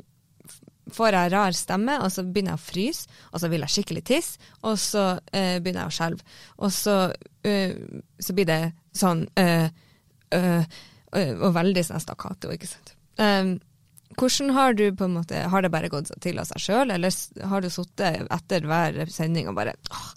får 0.91 1.15
jeg 1.15 1.31
rar 1.31 1.55
stemme, 1.55 1.93
og 2.03 2.11
så 2.11 2.25
begynner 2.25 2.51
jeg 2.55 2.59
å 2.59 2.65
fryse, 2.65 3.07
og 3.31 3.39
så 3.39 3.47
vil 3.53 3.63
jeg 3.63 3.73
skikkelig 3.77 4.03
tisse, 4.09 4.49
og 4.67 4.75
så 4.81 5.05
uh, 5.15 5.55
begynner 5.63 5.85
jeg 5.85 5.93
å 5.93 5.95
skjelve. 5.95 6.25
Og 6.59 6.73
så, 6.75 6.97
uh, 7.47 8.01
så 8.19 8.35
blir 8.35 8.49
det 8.49 8.59
sånn 8.95 9.23
Og 10.35 11.51
veldig 11.55 11.83
sånn 11.87 12.01
stakkato, 12.03 12.51
ikke 12.51 12.67
sant. 12.67 12.91
Um, 13.15 13.55
hvordan 14.19 14.51
har 14.55 14.75
du 14.77 14.85
på 14.95 15.07
en 15.07 15.15
måte, 15.17 15.41
har 15.51 15.63
det 15.63 15.71
bare 15.73 15.91
gått 15.91 16.11
til 16.23 16.39
av 16.39 16.47
seg 16.49 16.63
sjøl, 16.63 16.93
eller 16.95 17.11
har 17.51 17.63
du 17.63 17.69
sittet 17.71 18.27
etter 18.31 18.67
hver 18.69 19.01
sending 19.11 19.49
og 19.51 19.57
bare 19.57 19.75
åh, 19.91 20.09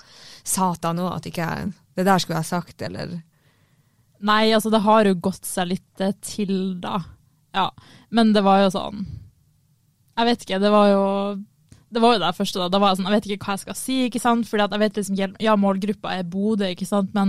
Satan 0.48 1.00
òg, 1.02 1.16
at 1.18 1.28
ikke 1.28 1.44
jeg 1.44 1.72
Det 1.98 2.06
der 2.06 2.18
skulle 2.22 2.40
jeg 2.40 2.52
sagt, 2.52 2.82
eller 2.82 3.08
Nei, 4.18 4.44
altså 4.54 4.70
det 4.74 4.82
har 4.82 5.06
jo 5.06 5.22
gått 5.28 5.44
seg 5.46 5.68
litt 5.70 6.00
eh, 6.02 6.16
til, 6.26 6.54
da. 6.82 6.96
Ja. 7.54 7.68
Men 8.10 8.32
det 8.34 8.42
var 8.46 8.64
jo 8.64 8.74
sånn 8.74 8.98
Jeg 10.18 10.26
vet 10.26 10.42
ikke, 10.42 10.62
det 10.62 10.72
var 10.74 10.86
jo 10.90 11.04
det 11.88 12.02
var 12.04 12.10
jo 12.14 12.20
det 12.20 12.36
første, 12.36 12.58
da. 12.60 12.68
Da 12.68 12.78
var 12.82 12.88
jeg 12.90 12.98
sånn, 12.98 13.08
jeg 13.08 13.16
vet 13.16 13.26
ikke 13.28 13.46
hva 13.46 13.54
jeg 13.54 13.62
skal 13.62 13.76
si, 13.78 13.96
ikke 14.06 14.20
sant. 14.20 14.48
Fordi 14.48 14.62
jeg 14.66 14.82
vet 14.82 14.98
liksom 15.00 15.14
Ja, 15.40 15.54
målgruppa 15.56 16.08
er 16.18 16.24
Bodø, 16.28 16.66
ikke 16.68 16.88
sant, 16.88 17.10
men 17.16 17.28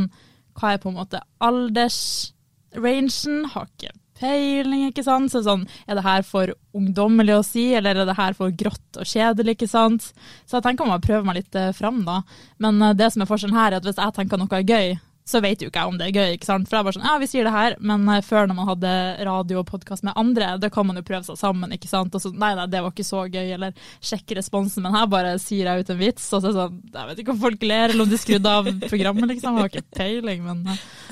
hva 0.60 0.68
er 0.74 0.82
på 0.84 0.90
en 0.92 1.00
måte 1.00 1.20
aldersrangen? 1.40 3.46
Har 3.54 3.66
ikke 3.72 3.94
peiling, 4.20 4.88
ikke 4.90 5.06
sant. 5.06 5.32
Så 5.34 5.44
sånn, 5.46 5.66
er 5.88 6.00
det 6.00 6.06
her 6.06 6.26
for 6.28 6.54
ungdommelig 6.78 7.38
å 7.40 7.46
si, 7.46 7.70
eller 7.78 8.02
er 8.02 8.10
det 8.10 8.18
her 8.20 8.38
for 8.38 8.54
grått 8.56 9.02
og 9.02 9.10
kjedelig, 9.10 9.58
ikke 9.58 9.72
sant. 9.72 10.12
Så 10.46 10.60
jeg 10.60 10.68
tenker 10.68 10.88
om 10.88 10.96
å 10.96 11.04
prøve 11.04 11.26
meg 11.28 11.42
litt 11.42 11.60
eh, 11.60 11.74
fram, 11.76 12.04
da. 12.08 12.22
Men 12.64 12.82
eh, 12.82 12.98
det 12.98 13.12
som 13.14 13.24
er 13.24 13.30
forskjellen 13.30 13.60
her, 13.60 13.74
er 13.74 13.82
at 13.82 13.88
hvis 13.88 14.02
jeg 14.02 14.18
tenker 14.18 14.42
noe 14.42 14.60
er 14.60 14.68
gøy, 14.68 14.98
så 15.30 15.42
vet 15.44 15.62
jo 15.62 15.70
ikke 15.70 15.84
jeg 15.84 15.92
om 15.92 15.98
det 16.00 16.08
er 16.08 16.16
gøy. 16.18 16.32
ikke 16.36 16.48
sant? 16.48 16.70
For 16.70 16.78
jeg 16.78 16.82
er 16.82 16.88
bare 16.88 16.98
sånn, 16.98 17.06
ja, 17.06 17.18
vi 17.22 17.28
sier 17.30 17.46
det 17.46 17.54
her, 17.54 17.76
men 17.92 18.08
eh, 18.10 18.24
før 18.26 18.50
når 18.50 18.58
man 18.58 18.70
hadde 18.72 18.94
radio 19.30 19.62
og 19.62 19.70
podkast 19.70 20.06
med 20.08 20.18
andre, 20.20 20.56
da 20.62 20.72
kan 20.74 20.88
man 20.90 20.98
jo 20.98 21.06
prøve 21.06 21.28
seg 21.28 21.40
sammen, 21.40 21.76
ikke 21.76 21.92
sant. 21.92 22.16
Og 22.18 22.24
så 22.24 22.34
nei, 22.34 22.52
nei, 22.58 22.68
det 22.72 22.84
var 22.86 22.96
ikke 22.96 23.08
så 23.08 23.26
gøy, 23.28 23.54
eller 23.58 23.88
sjekke 24.02 24.40
responsen, 24.40 24.86
men 24.86 24.98
her 24.98 25.10
bare 25.12 25.38
sier 25.42 25.70
jeg 25.70 25.86
ut 25.86 25.94
en 25.94 26.02
vits, 26.02 26.28
og 26.34 26.42
så 26.42 26.50
er 26.50 26.56
det 26.56 26.60
sånn, 26.64 26.84
jeg 26.98 27.12
vet 27.12 27.24
ikke 27.24 27.36
om 27.36 27.42
folk 27.46 27.66
ler, 27.70 27.94
eller 27.94 28.06
om 28.06 28.14
de 28.14 28.22
skrudde 28.22 28.58
av 28.60 28.72
programmet, 28.88 29.34
liksom. 29.36 29.60
Jeg 29.60 29.68
har 29.68 29.74
ikke 29.74 30.00
peiling, 30.02 30.46
men 30.50 30.66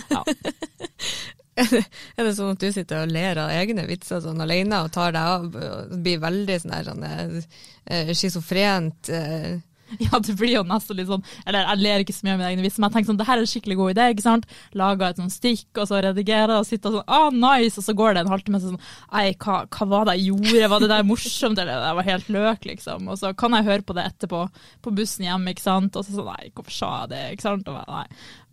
ja. 0.09 0.23
Er 1.57 2.27
det 2.27 2.35
sånn 2.37 2.53
at 2.53 2.61
du 2.61 2.67
sitter 2.73 3.05
og 3.05 3.13
ler 3.13 3.39
av 3.41 3.53
egne 3.55 3.87
vitser 3.89 4.21
sånn 4.21 4.43
alene 4.43 4.83
og 4.85 4.91
tar 4.93 5.15
deg 5.15 5.31
av 5.37 5.47
og 5.57 5.95
blir 6.03 6.21
veldig 6.21 6.59
sånn 6.63 6.75
her 6.75 6.91
sånn 6.91 7.07
eh, 7.07 8.13
schizofrent 8.13 9.09
eh, 9.13 9.57
Ja, 10.03 10.19
det 10.19 10.35
blir 10.35 10.51
jo 10.51 10.63
nesten 10.67 10.97
litt 10.99 11.07
sånn 11.07 11.23
Eller 11.47 11.63
jeg 11.63 11.81
ler 11.83 12.03
ikke 12.03 12.15
så 12.15 12.25
mye 12.27 12.35
av 12.35 12.41
mine 12.41 12.49
egne 12.51 12.65
vitser, 12.65 12.81
men 12.81 12.89
jeg 12.89 12.95
tenker 12.97 13.09
sånn, 13.11 13.19
det 13.21 13.27
her 13.29 13.39
er 13.39 13.45
en 13.45 13.49
skikkelig 13.51 13.77
god 13.79 13.93
idé, 13.93 14.07
ikke 14.11 14.25
sant. 14.25 14.47
Laga 14.77 15.09
et 15.09 15.21
sånt 15.21 15.33
stikk, 15.33 15.67
og 15.77 15.87
så 15.89 16.01
redigere, 16.03 16.57
og 16.59 16.67
sitter 16.67 16.97
sånn, 16.97 17.07
ah, 17.17 17.29
nice, 17.31 17.79
og 17.79 17.87
så 17.87 17.95
går 17.97 18.17
det 18.17 18.23
en 18.25 18.31
halvtime 18.33 18.61
så 18.61 18.73
sånn, 18.73 18.85
ei, 19.21 19.31
hva, 19.39 19.61
hva 19.71 19.89
var 19.93 20.09
det 20.09 20.17
jeg 20.17 20.33
gjorde, 20.33 20.71
var 20.73 20.83
det 20.83 20.91
der 20.91 21.07
morsomt, 21.07 21.63
eller 21.63 21.85
det 21.85 21.95
var 22.01 22.09
helt 22.09 22.31
løk, 22.35 22.67
liksom. 22.67 23.07
Og 23.13 23.21
så 23.21 23.31
kan 23.39 23.55
jeg 23.55 23.67
høre 23.69 23.87
på 23.87 23.95
det 23.97 24.07
etterpå, 24.11 24.43
på 24.83 24.95
bussen 24.99 25.27
hjem, 25.27 25.47
ikke 25.53 25.63
sant, 25.63 25.95
og 25.95 26.03
så 26.03 26.19
sånn, 26.19 26.33
nei, 26.33 26.51
hvorfor 26.51 26.79
sa 26.81 26.93
jeg 27.05 27.13
det, 27.15 27.23
ikke 27.37 27.47
sant, 27.47 27.71
og 27.71 27.93
nei. 27.95 28.05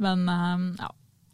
Men 0.06 0.26
um, 0.30 0.68
ja, 0.78 0.92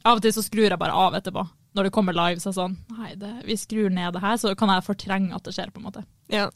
av 0.08 0.20
og 0.20 0.24
til 0.24 0.32
så 0.32 0.44
skrur 0.46 0.70
jeg 0.70 0.80
bare 0.80 0.96
av 0.96 1.20
etterpå. 1.20 1.44
Når 1.76 1.86
det 1.86 1.92
kommer 1.94 2.16
live, 2.16 2.40
så 2.42 2.48
er 2.48 2.54
det 2.54 2.58
sånn, 2.58 2.78
nei, 2.98 3.12
det, 3.18 3.28
vi 3.46 3.54
skrur 3.58 3.92
ned 3.94 4.16
det 4.16 4.24
her, 4.24 4.38
så 4.42 4.50
kan 4.58 4.72
jeg 4.74 4.86
fortrenge 4.88 5.36
at 5.36 5.44
det 5.46 5.52
skjer, 5.54 5.70
på 5.70 5.78
en 5.78 5.86
måte. 5.86 6.02
Ja. 6.30 6.48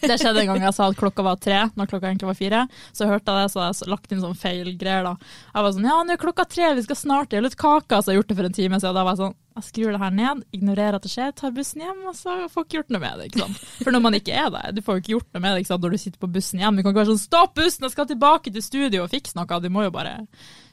Det 0.00 0.16
skjedde 0.18 0.42
en 0.42 0.48
gang 0.50 0.64
jeg 0.64 0.74
sa 0.74 0.86
at 0.90 0.98
klokka 0.98 1.22
var 1.26 1.38
tre, 1.42 1.60
når 1.78 1.90
klokka 1.90 2.08
egentlig 2.10 2.28
var 2.30 2.38
fire. 2.38 2.60
Så 2.96 3.06
hørte 3.10 3.30
jeg 3.34 3.46
det, 3.46 3.52
så 3.52 3.66
jeg 3.68 3.90
lagt 3.90 4.10
inn 4.14 4.22
sånn 4.22 4.38
feil 4.38 4.72
greier 4.78 5.06
da. 5.06 5.12
Jeg 5.54 5.66
var 5.66 5.74
sånn, 5.76 5.86
ja, 5.90 5.98
nå 6.06 6.14
er 6.14 6.20
klokka 6.22 6.46
tre, 6.50 6.72
vi 6.78 6.84
skal 6.86 6.98
snart 6.98 7.34
gjøre 7.34 7.46
litt 7.46 7.58
kake. 7.60 8.00
Så 8.00 8.10
jeg 8.10 8.16
har 8.16 8.20
gjort 8.20 8.32
det 8.32 8.38
for 8.40 8.48
en 8.50 8.56
time 8.58 8.80
siden. 8.82 8.96
Da 8.98 9.04
var 9.06 9.14
jeg 9.14 9.22
sånn, 9.22 9.36
jeg 9.60 9.66
skrur 9.68 9.94
det 9.94 10.02
her 10.02 10.14
ned, 10.18 10.44
ignorerer 10.58 10.98
at 10.98 11.06
det 11.06 11.12
skjer, 11.12 11.34
tar 11.38 11.54
bussen 11.54 11.84
hjem, 11.86 12.04
og 12.10 12.18
så 12.18 12.36
får 12.50 12.66
ikke 12.66 12.78
gjort 12.80 12.94
noe 12.94 13.02
med 13.02 13.18
det. 13.18 13.28
ikke 13.30 13.44
sant? 13.44 13.64
For 13.80 13.94
når 13.94 14.04
man 14.06 14.18
ikke 14.18 14.38
er 14.44 14.54
der, 14.54 14.70
du 14.74 14.82
får 14.86 14.98
jo 14.98 15.04
ikke 15.04 15.14
gjort 15.16 15.30
noe 15.34 15.44
med 15.46 15.54
det 15.54 15.64
ikke 15.64 15.72
sant? 15.72 15.86
når 15.86 15.96
du 15.96 16.02
sitter 16.06 16.22
på 16.22 16.32
bussen 16.38 16.62
hjem. 16.62 16.78
Du 16.78 16.82
kan 16.84 16.94
ikke 16.94 17.02
være 17.02 17.12
sånn, 17.12 17.24
stopp 17.26 17.58
bussen, 17.58 17.86
jeg 17.86 17.94
skal 17.94 18.10
tilbake 18.10 18.54
til 18.54 18.66
studio 18.66 19.04
og 19.06 19.12
fikse 19.14 19.38
noe. 19.38 19.60
Du 19.62 19.70
må 19.74 19.86
jo 19.86 19.94
bare 19.94 20.16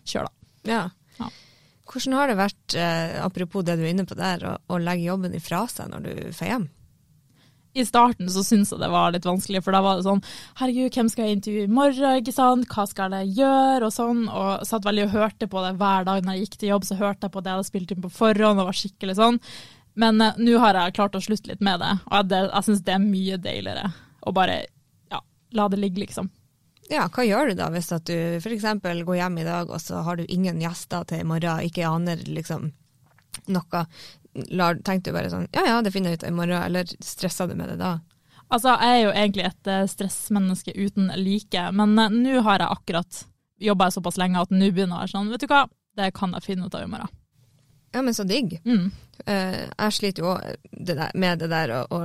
kjøre 0.05 0.29
da. 0.29 0.37
ja. 0.73 0.85
Ja. 1.17 1.33
Hvordan 1.87 2.15
har 2.17 2.27
det 2.27 2.39
vært, 2.39 2.75
eh, 2.75 3.19
apropos 3.23 3.63
det 3.63 3.77
du 3.79 3.85
er 3.85 3.93
inne 3.93 4.07
på 4.07 4.17
der, 4.19 4.43
å, 4.43 4.57
å 4.75 4.79
legge 4.81 5.07
jobben 5.07 5.35
ifra 5.37 5.63
seg 5.71 5.93
når 5.93 6.07
du 6.07 6.33
får 6.35 6.51
hjem? 6.51 6.67
I 7.77 7.85
starten 7.85 8.29
så 8.33 8.41
syntes 8.45 8.71
jeg 8.73 8.81
det 8.81 8.89
var 8.89 9.11
litt 9.13 9.27
vanskelig, 9.27 9.61
for 9.65 9.75
da 9.75 9.83
var 9.85 9.99
det 9.99 10.07
sånn 10.07 10.23
herregud, 10.57 10.95
hvem 10.95 11.09
skal 11.13 11.27
jeg 11.27 11.37
intervjue 11.37 11.67
i 11.67 11.73
morgen, 11.77 12.21
ikke 12.21 12.33
sant, 12.33 12.67
hva 12.73 12.87
skal 12.89 13.13
jeg 13.19 13.35
gjøre, 13.37 13.85
og 13.85 13.93
sånn, 13.93 14.23
og 14.33 14.65
satt 14.67 14.87
veldig 14.87 15.05
og 15.05 15.13
hørte 15.13 15.49
på 15.51 15.63
det 15.65 15.75
hver 15.77 16.07
dag 16.07 16.25
når 16.25 16.37
jeg 16.37 16.47
gikk 16.47 16.57
til 16.57 16.71
jobb, 16.73 16.87
så 16.87 16.97
hørte 16.99 17.27
jeg 17.27 17.35
på 17.35 17.43
det 17.43 17.51
jeg 17.51 17.59
hadde 17.59 17.69
spilt 17.69 17.93
inn 17.93 18.05
på 18.05 18.13
forhånd, 18.17 18.63
og 18.63 18.71
var 18.71 18.79
skikkelig 18.81 19.17
sånn. 19.19 19.39
Men 19.97 20.23
eh, 20.23 20.41
nå 20.41 20.57
har 20.63 20.79
jeg 20.79 20.97
klart 20.97 21.17
å 21.17 21.23
slutte 21.23 21.53
litt 21.53 21.63
med 21.65 21.83
det, 21.83 21.93
og 22.09 22.31
det, 22.31 22.41
jeg 22.49 22.69
syns 22.69 22.83
det 22.87 22.97
er 22.97 23.05
mye 23.05 23.39
deiligere 23.41 23.93
å 24.27 24.33
bare 24.35 24.59
ja, 25.13 25.21
la 25.57 25.69
det 25.71 25.81
ligge, 25.81 26.01
liksom. 26.07 26.31
Ja, 26.91 27.07
hva 27.11 27.25
gjør 27.27 27.51
du 27.51 27.57
da 27.59 27.67
hvis 27.73 27.89
at 27.95 28.07
du 28.07 28.15
f.eks. 28.39 28.67
går 28.81 29.17
hjem 29.19 29.41
i 29.41 29.47
dag, 29.47 29.69
og 29.69 29.81
så 29.83 30.03
har 30.05 30.19
du 30.19 30.27
ingen 30.27 30.61
gjester 30.63 31.07
til 31.07 31.23
i 31.23 31.27
morgen, 31.27 31.65
ikke 31.67 31.87
aner 31.87 32.21
liksom 32.27 32.71
noe? 33.51 33.83
Lar, 34.53 34.77
tenkte 34.85 35.09
du 35.09 35.15
bare 35.15 35.31
sånn 35.33 35.47
ja 35.55 35.63
ja, 35.65 35.77
det 35.81 35.89
finner 35.95 36.13
jeg 36.13 36.21
ut 36.21 36.27
i 36.29 36.35
morgen, 36.35 36.61
eller 36.61 36.89
stressa 37.03 37.47
du 37.49 37.55
med 37.57 37.73
det 37.73 37.79
da? 37.81 37.97
Altså, 38.47 38.77
jeg 38.79 38.93
er 38.93 39.01
jo 39.01 39.09
egentlig 39.11 39.45
et 39.49 39.69
eh, 39.71 39.87
stressmenneske 39.91 40.75
uten 40.77 41.09
like, 41.19 41.63
men 41.75 41.97
eh, 41.99 42.13
nå 42.13 42.43
har 42.45 42.63
jeg 42.63 42.77
akkurat 42.77 43.23
jobba 43.59 43.89
såpass 43.91 44.19
lenge 44.21 44.39
at 44.39 44.53
nå 44.53 44.69
begynner 44.71 45.03
jeg 45.03 45.11
sånn, 45.15 45.31
vet 45.33 45.43
du 45.43 45.49
hva, 45.51 45.65
det 45.97 46.13
kan 46.15 46.35
jeg 46.37 46.45
finne 46.45 46.69
ut 46.69 46.77
av 46.77 46.85
i 46.85 46.91
morgen. 46.91 47.11
Ja, 47.95 48.03
men 48.05 48.15
så 48.15 48.23
digg. 48.27 48.59
Mm. 48.67 48.91
Uh, 49.25 49.63
jeg 49.65 49.95
sliter 49.95 50.23
jo 50.23 50.31
òg 50.35 51.13
med 51.17 51.41
det 51.41 51.47
der 51.49 51.73
å, 51.73 51.81
å 51.89 51.99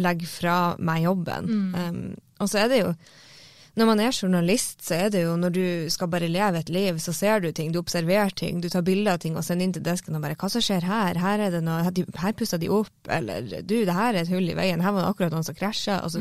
legge 0.00 0.28
fra 0.30 0.56
meg 0.78 1.02
jobben. 1.08 1.48
Um, 1.74 2.02
og 2.38 2.50
så 2.52 2.62
er 2.62 2.70
det 2.70 2.82
jo 2.82 2.92
Når 3.72 3.88
man 3.88 4.00
er 4.04 4.12
journalist, 4.12 4.82
så 4.84 4.98
er 5.06 5.12
det 5.12 5.22
jo 5.22 5.36
når 5.40 5.52
du 5.54 5.66
skal 5.92 6.10
bare 6.12 6.28
leve 6.28 6.60
et 6.60 6.72
liv, 6.72 6.98
så 7.00 7.14
ser 7.16 7.40
du 7.40 7.48
ting, 7.56 7.70
du 7.72 7.78
observerer 7.80 8.34
ting, 8.36 8.60
du 8.60 8.68
tar 8.68 8.84
bilder 8.84 9.16
av 9.16 9.22
ting 9.22 9.38
og 9.38 9.46
sender 9.46 9.64
inn 9.64 9.72
til 9.72 9.84
desken 9.86 10.18
og 10.18 10.24
bare 10.24 10.36
'Hva 10.36 10.50
som 10.52 10.60
skjer 10.60 10.84
her? 10.84 11.16
Her 11.18 11.38
er 11.40 11.50
det 11.50 11.62
noe 11.64 11.80
Her 11.82 12.32
pussa 12.36 12.58
de 12.58 12.68
opp', 12.68 13.08
eller 13.08 13.40
'Du, 13.62 13.84
det 13.84 13.94
her 13.94 14.14
er 14.14 14.20
et 14.20 14.28
hull 14.28 14.50
i 14.50 14.54
veien. 14.54 14.80
Her 14.80 14.92
var 14.92 15.02
det 15.02 15.08
akkurat 15.08 15.32
noen 15.32 15.44
som 15.44 15.54
krasja'. 15.54 16.02
Altså, 16.02 16.20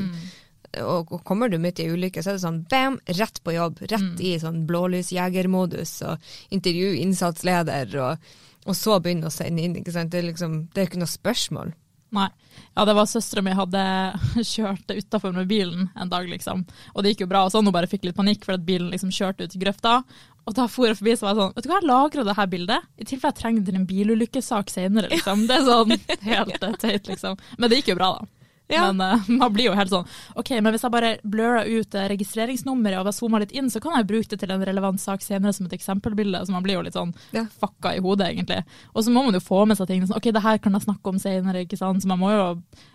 og, 0.80 1.12
og 1.12 1.24
kommer 1.24 1.50
du 1.50 1.58
midt 1.60 1.80
i 1.80 1.84
ei 1.84 1.92
ulykke, 1.92 2.24
så 2.24 2.32
er 2.32 2.34
det 2.38 2.46
sånn 2.46 2.64
bam, 2.72 3.00
rett 3.20 3.44
på 3.44 3.52
jobb. 3.52 3.82
Rett 3.92 4.24
i 4.24 4.38
sånn 4.40 4.66
blålysjegermodus 4.70 6.02
og 6.08 6.32
intervju 6.56 6.94
innsatsleder, 7.02 7.92
og, 8.00 8.32
og 8.66 8.78
så 8.78 9.00
begynne 9.04 9.28
å 9.28 9.34
sende 9.34 9.62
inn. 9.62 9.76
ikke 9.76 9.92
sant? 9.92 10.12
Det 10.14 10.22
er 10.22 10.30
liksom, 10.32 10.70
det 10.72 10.82
er 10.82 10.88
ikke 10.88 11.04
noe 11.04 11.12
spørsmål. 11.12 11.74
Nei. 12.12 12.28
Ja, 12.76 12.84
det 12.88 12.95
var 12.95 13.08
søstera 13.08 13.43
mi 13.43 13.54
hadde 13.56 13.82
kjørt 14.54 14.91
utafor 14.91 15.32
med 15.36 15.47
bilen 15.47 15.89
en 15.95 16.12
dag, 16.12 16.28
liksom. 16.28 16.65
Og 16.93 17.04
det 17.04 17.13
gikk 17.13 17.26
jo 17.26 17.32
bra, 17.32 17.45
og 17.45 17.54
sånn, 17.54 17.67
hun 17.67 17.76
bare 17.76 17.89
fikk 17.91 18.08
litt 18.08 18.17
panikk 18.17 18.43
for 18.47 18.58
at 18.58 18.65
bilen 18.67 18.91
liksom 18.91 19.13
kjørte 19.15 19.47
ut 19.47 19.56
i 19.56 19.62
grøfta. 19.62 20.02
Og 20.50 20.58
da 20.58 20.65
for 20.71 20.89
jeg 20.89 20.97
forbi 21.00 21.15
så 21.15 21.28
var 21.28 21.34
jeg 21.34 21.39
sånn, 21.41 21.56
vet 21.56 21.65
du 21.65 21.71
hva, 21.71 21.80
jeg 21.80 21.89
lagrer 21.89 22.28
det 22.28 22.38
her 22.38 22.52
bildet, 22.52 22.91
i 22.97 23.08
tilfelle 23.08 23.32
jeg 23.32 23.39
trenger 23.41 23.63
det 23.63 23.71
til 23.71 23.80
en 23.80 23.88
bilulykkesak 23.89 24.74
senere, 24.74 25.12
liksom. 25.13 25.47
Det 25.47 25.58
er 25.58 25.67
sånn 25.67 25.95
helt 26.32 26.67
eh, 26.67 26.78
teit, 26.84 27.12
liksom. 27.12 27.39
Men 27.58 27.71
det 27.71 27.82
gikk 27.82 27.93
jo 27.93 28.00
bra, 28.02 28.13
da. 28.19 28.41
Ja. 28.74 28.88
Men 28.92 29.02
uh, 29.22 29.30
man 29.42 29.54
blir 29.54 29.70
jo 29.70 29.76
helt 29.78 29.92
sånn 29.92 30.08
OK, 30.40 30.54
men 30.60 30.72
hvis 30.74 30.86
jeg 30.86 30.94
bare 30.94 31.12
blurrer 31.24 31.68
ut 31.70 31.96
eh, 31.98 32.08
registreringsnummeret 32.14 33.02
og 33.02 33.14
zoomer 33.16 33.44
litt 33.44 33.54
inn, 33.56 33.70
så 33.74 33.82
kan 33.84 33.98
jeg 33.98 34.10
bruke 34.10 34.32
det 34.34 34.40
til 34.42 34.54
en 34.56 34.66
relevant 34.68 35.02
sak 35.02 35.24
senere 35.26 35.54
som 35.56 35.68
et 35.68 35.76
eksempelbilde. 35.78 36.44
Så 36.48 36.56
man 36.56 36.64
blir 36.66 36.80
jo 36.80 36.86
litt 36.88 36.98
sånn 36.98 37.14
Ja. 37.36 37.46
fucka 37.62 37.96
i 37.98 38.02
hodet, 38.04 38.32
egentlig. 38.32 38.64
Og 38.96 39.06
så 39.06 39.14
må 39.14 39.24
man 39.28 39.38
jo 39.38 39.44
få 39.44 39.66
med 39.68 39.80
seg 39.80 39.92
ting 39.92 40.04
sånn 40.08 40.18
OK, 40.18 40.32
det 40.32 40.44
her 40.46 40.58
kan 40.64 40.74
jeg 40.78 40.88
snakke 40.88 41.14
om 41.14 41.22
senere, 41.22 41.66
ikke 41.66 41.80
sant. 41.80 42.04
Så 42.04 42.10
man 42.12 42.22
må 42.22 42.32
jo 42.34 42.50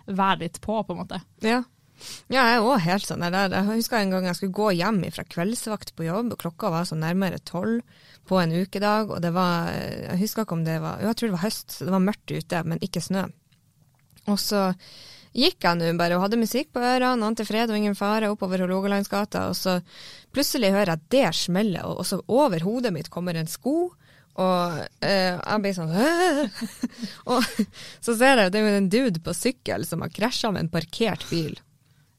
være 0.07 0.45
litt 0.45 0.61
på, 0.61 0.81
på 0.83 0.95
en 0.95 1.03
måte. 1.05 1.21
Ja. 1.45 1.63
Ja, 2.29 2.43
jeg 2.45 2.59
er 2.59 2.65
òg 2.67 2.83
helt 2.85 3.07
sånn 3.09 3.23
der. 3.25 3.49
Jeg 3.49 3.65
husker 3.71 3.97
en 3.97 4.11
gang 4.13 4.27
jeg 4.29 4.37
skulle 4.37 4.53
gå 4.53 4.67
hjem 4.77 4.99
fra 5.15 5.25
kveldsvakt 5.25 5.95
på 5.97 6.05
jobb, 6.05 6.35
og 6.35 6.41
klokka 6.43 6.69
var 6.73 6.85
sånn 6.85 7.01
nærmere 7.01 7.39
tolv 7.41 7.81
på 8.27 8.37
en 8.41 8.53
ukedag, 8.53 9.09
og 9.15 9.21
det 9.23 9.31
var 9.33 9.71
Jeg 9.71 10.19
husker 10.21 10.45
ikke 10.45 10.57
om 10.57 10.65
det 10.67 10.77
var 10.83 11.01
Jo, 11.01 11.09
jeg 11.09 11.17
tror 11.19 11.29
det 11.29 11.37
var 11.37 11.45
høst, 11.47 11.71
så 11.73 11.87
det 11.87 11.95
var 11.95 12.03
mørkt 12.05 12.33
ute, 12.33 12.63
men 12.67 12.83
ikke 12.85 13.01
snø. 13.01 13.23
Og 14.27 14.39
så 14.43 14.61
gikk 15.37 15.67
jeg 15.67 15.79
nå 15.79 15.91
bare 15.99 16.17
og 16.17 16.25
hadde 16.25 16.39
musikk 16.41 16.71
på 16.73 16.81
ørene, 16.81 17.27
ante 17.27 17.45
fred 17.47 17.69
og 17.69 17.77
ingen 17.77 17.97
fare 17.97 18.31
oppover 18.33 18.63
Hålogalandsgata, 18.65 19.47
og 19.51 19.57
så 19.57 19.77
plutselig 20.33 20.73
hører 20.73 20.95
jeg 20.95 21.11
det 21.13 21.29
smellet, 21.37 21.85
og 21.85 22.01
og 22.01 22.09
så 22.09 22.21
over 22.27 22.65
hodet 22.65 22.93
mitt 22.95 23.11
kommer 23.13 23.37
en 23.37 23.49
sko. 23.49 23.91
Og 24.37 24.81
eh, 25.01 25.33
jeg 25.33 25.61
blir 25.63 25.73
sånn 25.73 25.93
Og 27.33 27.47
så 28.05 28.13
ser 28.13 28.43
jeg 28.43 28.51
det 28.53 28.59
er 28.59 28.67
jo 28.67 28.81
en 28.83 28.89
dude 28.93 29.21
på 29.25 29.33
sykkel 29.33 29.85
som 29.89 30.03
har 30.05 30.13
krasja 30.13 30.51
med 30.53 30.67
en 30.67 30.73
parkert 30.75 31.25
bil. 31.31 31.55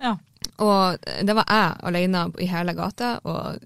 Ja. 0.02 0.16
Og 0.58 0.98
det 0.98 1.36
var 1.38 1.46
jeg 1.46 1.78
alene 1.90 2.24
i 2.42 2.48
hele 2.50 2.74
gata, 2.74 3.18
og, 3.22 3.62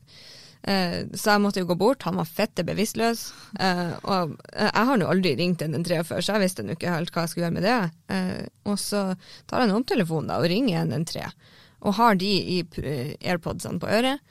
så 0.62 1.32
jeg 1.32 1.42
måtte 1.42 1.62
jo 1.62 1.66
gå 1.72 1.74
bort. 1.74 2.04
Han 2.06 2.20
var 2.20 2.28
fette 2.30 2.62
bevisstløs. 2.62 3.24
Eh, 3.58 3.94
og 4.06 4.36
jeg 4.54 4.86
har 4.88 5.00
nå 5.00 5.08
aldri 5.10 5.32
ringt 5.38 5.64
en 5.64 5.74
3 5.82 6.02
før, 6.06 6.22
så 6.22 6.36
jeg 6.36 6.44
visste 6.44 6.62
nå 6.66 6.76
ikke 6.76 6.92
helt 6.94 7.10
hva 7.10 7.24
jeg 7.24 7.32
skulle 7.32 7.48
gjøre 7.48 7.56
med 7.56 7.66
det. 7.66 7.78
Eh, 8.14 8.44
og 8.70 8.78
så 8.78 9.02
tar 9.50 9.64
jeg 9.64 9.70
en 9.70 9.80
omtelefon 9.80 10.30
da, 10.30 10.38
og 10.38 10.46
ringer 10.52 10.86
en 10.86 11.08
3 11.08 11.26
og 11.82 11.96
har 11.98 12.18
de 12.18 12.30
i 12.30 12.60
airpodsene 12.62 13.80
på 13.82 13.90
øret. 13.90 14.22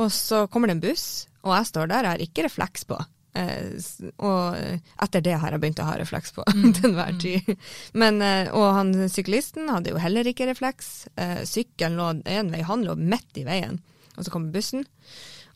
Og 0.00 0.12
så 0.14 0.46
kommer 0.48 0.70
det 0.70 0.78
en 0.78 0.84
buss, 0.84 1.26
og 1.42 1.56
jeg 1.56 1.68
står 1.68 1.90
der, 1.90 2.06
jeg 2.06 2.14
har 2.14 2.24
ikke 2.24 2.46
refleks 2.46 2.86
på. 2.88 2.98
Eh, 3.32 3.74
og 4.20 4.56
etter 5.00 5.24
det 5.24 5.38
har 5.40 5.54
jeg 5.54 5.62
begynt 5.62 5.80
å 5.80 5.88
ha 5.88 5.96
refleks 6.00 6.34
på 6.36 6.44
til 6.76 6.90
enhver 6.90 7.16
tid. 7.20 7.52
Men, 7.98 8.20
eh, 8.24 8.52
og 8.52 8.68
han 8.78 8.94
syklisten 9.12 9.70
hadde 9.72 9.94
jo 9.94 10.00
heller 10.02 10.28
ikke 10.28 10.48
refleks. 10.50 10.92
Eh, 11.16 11.42
sykkelen 11.48 11.98
lå 11.98 12.08
en 12.30 12.52
vei, 12.54 12.62
han 12.68 12.86
lå 12.86 12.96
midt 13.00 13.42
i 13.42 13.46
veien, 13.48 13.80
og 14.16 14.24
så 14.24 14.32
kommer 14.32 14.54
bussen. 14.54 14.86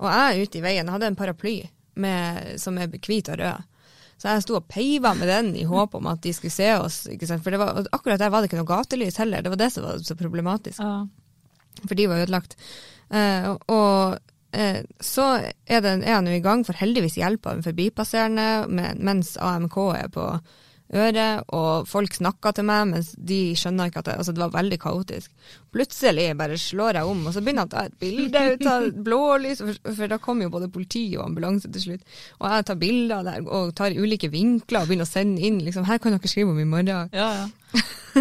Og 0.00 0.08
jeg 0.10 0.26
er 0.36 0.42
ute 0.42 0.58
i 0.58 0.64
veien, 0.64 0.84
jeg 0.86 0.94
hadde 0.96 1.08
en 1.12 1.18
paraply 1.18 1.56
med, 1.96 2.56
som 2.60 2.76
er 2.78 2.90
hvit 2.92 3.30
og 3.32 3.38
rød. 3.40 3.64
Så 4.16 4.30
jeg 4.32 4.44
sto 4.46 4.56
og 4.56 4.68
peiva 4.72 5.12
med 5.16 5.28
den 5.28 5.50
i 5.60 5.64
håp 5.68 5.94
om 5.98 6.06
at 6.08 6.22
de 6.24 6.32
skulle 6.32 6.54
se 6.54 6.70
oss. 6.80 7.02
For 7.28 7.52
det 7.52 7.60
var, 7.60 7.82
akkurat 7.92 8.20
der 8.20 8.32
var 8.32 8.40
det 8.40 8.48
ikke 8.50 8.62
noe 8.62 8.70
gatelys 8.70 9.18
heller, 9.20 9.44
det 9.44 9.52
var 9.52 9.60
det 9.60 9.70
som 9.74 9.84
var 9.84 9.98
så 10.04 10.16
problematisk 10.16 10.80
Ja. 10.80 11.06
for 11.84 11.94
de 11.94 12.06
var 12.08 12.22
ødelagt. 12.24 12.56
Eh, 13.12 13.50
og 13.68 14.16
eh, 14.56 14.80
så 15.00 15.26
er, 15.66 15.80
det, 15.84 15.92
er 16.00 16.14
han 16.14 16.26
jo 16.30 16.32
i 16.38 16.44
gang, 16.44 16.64
for 16.64 16.80
heldigvis 16.80 17.18
hjelper 17.20 17.58
han 17.58 17.66
forbipasserende 17.66 18.46
mens 18.96 19.36
AMK 19.36 19.76
er 20.00 20.08
på 20.08 20.24
øret, 20.94 21.42
og 21.50 21.88
folk 21.90 22.14
snakka 22.14 22.52
til 22.54 22.64
meg, 22.68 22.84
mens 22.92 23.08
de 23.18 23.54
skjønner 23.58 23.88
ikke 23.90 23.98
at 24.04 24.08
det, 24.10 24.16
altså 24.20 24.32
det 24.36 24.42
var 24.44 24.52
veldig 24.54 24.78
kaotisk. 24.78 25.32
Plutselig 25.74 26.28
bare 26.38 26.56
slår 26.60 27.00
jeg 27.00 27.10
om, 27.10 27.26
og 27.26 27.34
så 27.34 27.42
begynner 27.42 27.66
jeg 27.66 27.70
å 27.70 27.74
ta 27.74 27.82
et 27.88 27.98
bilde 28.00 28.44
ut 28.54 28.66
av 28.70 28.86
blålys, 29.08 29.58
for, 29.66 29.92
for 29.98 30.12
da 30.14 30.18
kom 30.22 30.40
jo 30.44 30.48
både 30.54 30.70
politi 30.72 31.04
og 31.18 31.26
ambulanse 31.26 31.68
til 31.74 31.82
slutt. 31.88 32.06
Og 32.40 32.48
jeg 32.54 32.68
tar 32.70 32.80
bilder 32.80 33.26
der 33.26 33.44
og 33.50 33.74
tar 33.76 33.90
ulike 33.98 34.30
vinkler 34.32 34.82
og 34.84 34.88
begynner 34.92 35.08
å 35.08 35.10
sende 35.10 35.42
inn, 35.42 35.58
liksom, 35.66 35.84
her 35.90 35.98
kan 35.98 36.14
dere 36.16 36.30
skrive 36.30 36.54
om 36.54 36.62
i 36.62 36.68
morgen. 36.68 37.10
Ja, 37.12 37.30
ja. 37.42 37.46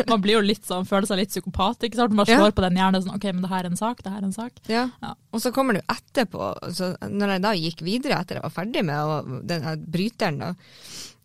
Man 0.09 0.19
blir 0.19 0.35
jo 0.35 0.41
litt 0.43 0.65
sånn, 0.67 0.83
føler 0.89 1.07
seg 1.07 1.21
litt 1.21 1.29
psykopat. 1.31 1.85
ikke 1.87 1.95
sant? 2.01 2.11
Man 2.17 2.25
Ja. 2.27 2.41
slår 2.41 2.51
på 2.57 2.63
den 2.65 2.75
hjernen 2.75 3.05
sånn 3.05 3.15
OK, 3.15 3.29
men 3.31 3.45
det 3.45 3.51
her 3.53 3.63
er 3.63 3.69
en 3.69 3.77
sak, 3.79 4.01
det 4.03 4.11
her 4.11 4.19
er 4.19 4.25
en 4.27 4.33
sak. 4.35 4.57
Ja. 4.67 4.89
Ja. 5.01 5.13
Og 5.31 5.39
så 5.39 5.53
kommer 5.55 5.77
du 5.77 5.79
etterpå, 5.87 6.49
så 6.75 6.89
når 7.07 7.31
jeg 7.37 7.41
da 7.45 7.53
gikk 7.55 7.81
videre 7.85 8.17
etter 8.19 8.35
jeg 8.41 8.43
var 8.43 8.51
ferdig 8.57 8.83
med 8.83 9.47
den 9.47 9.85
bryteren, 9.87 10.41
da, 10.43 10.49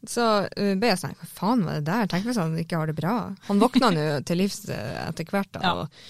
så 0.08 0.24
uh, 0.46 0.72
ble 0.80 0.88
jeg 0.92 0.98
sånn 1.02 1.16
Hva 1.18 1.26
faen 1.28 1.64
var 1.66 1.78
det 1.80 1.86
der? 1.90 2.06
Tenk 2.08 2.24
hvis 2.28 2.38
han 2.40 2.56
ikke 2.58 2.78
har 2.80 2.86
det 2.88 2.96
bra. 2.96 3.14
Han 3.50 3.60
våkna 3.60 3.90
nå 3.92 4.04
til 4.28 4.40
livs 4.40 4.62
uh, 4.70 5.08
etter 5.08 5.28
hvert, 5.28 5.50
da, 5.52 5.60
Ja. 5.66 5.72
og, 5.76 6.02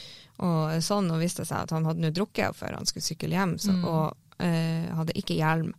og 0.46 0.78
sånn, 0.84 1.10
og 1.10 1.20
viste 1.20 1.44
seg 1.44 1.66
at 1.66 1.74
han 1.74 1.84
hadde 1.88 2.00
nå 2.04 2.12
drukket 2.16 2.56
før 2.56 2.78
han 2.78 2.86
skulle 2.88 3.04
sykle 3.08 3.34
hjem, 3.34 3.56
så, 3.58 3.74
Mm. 3.74 3.84
og 3.84 4.16
uh, 4.40 4.96
hadde 5.00 5.16
ikke 5.18 5.34
hjelm. 5.36 5.74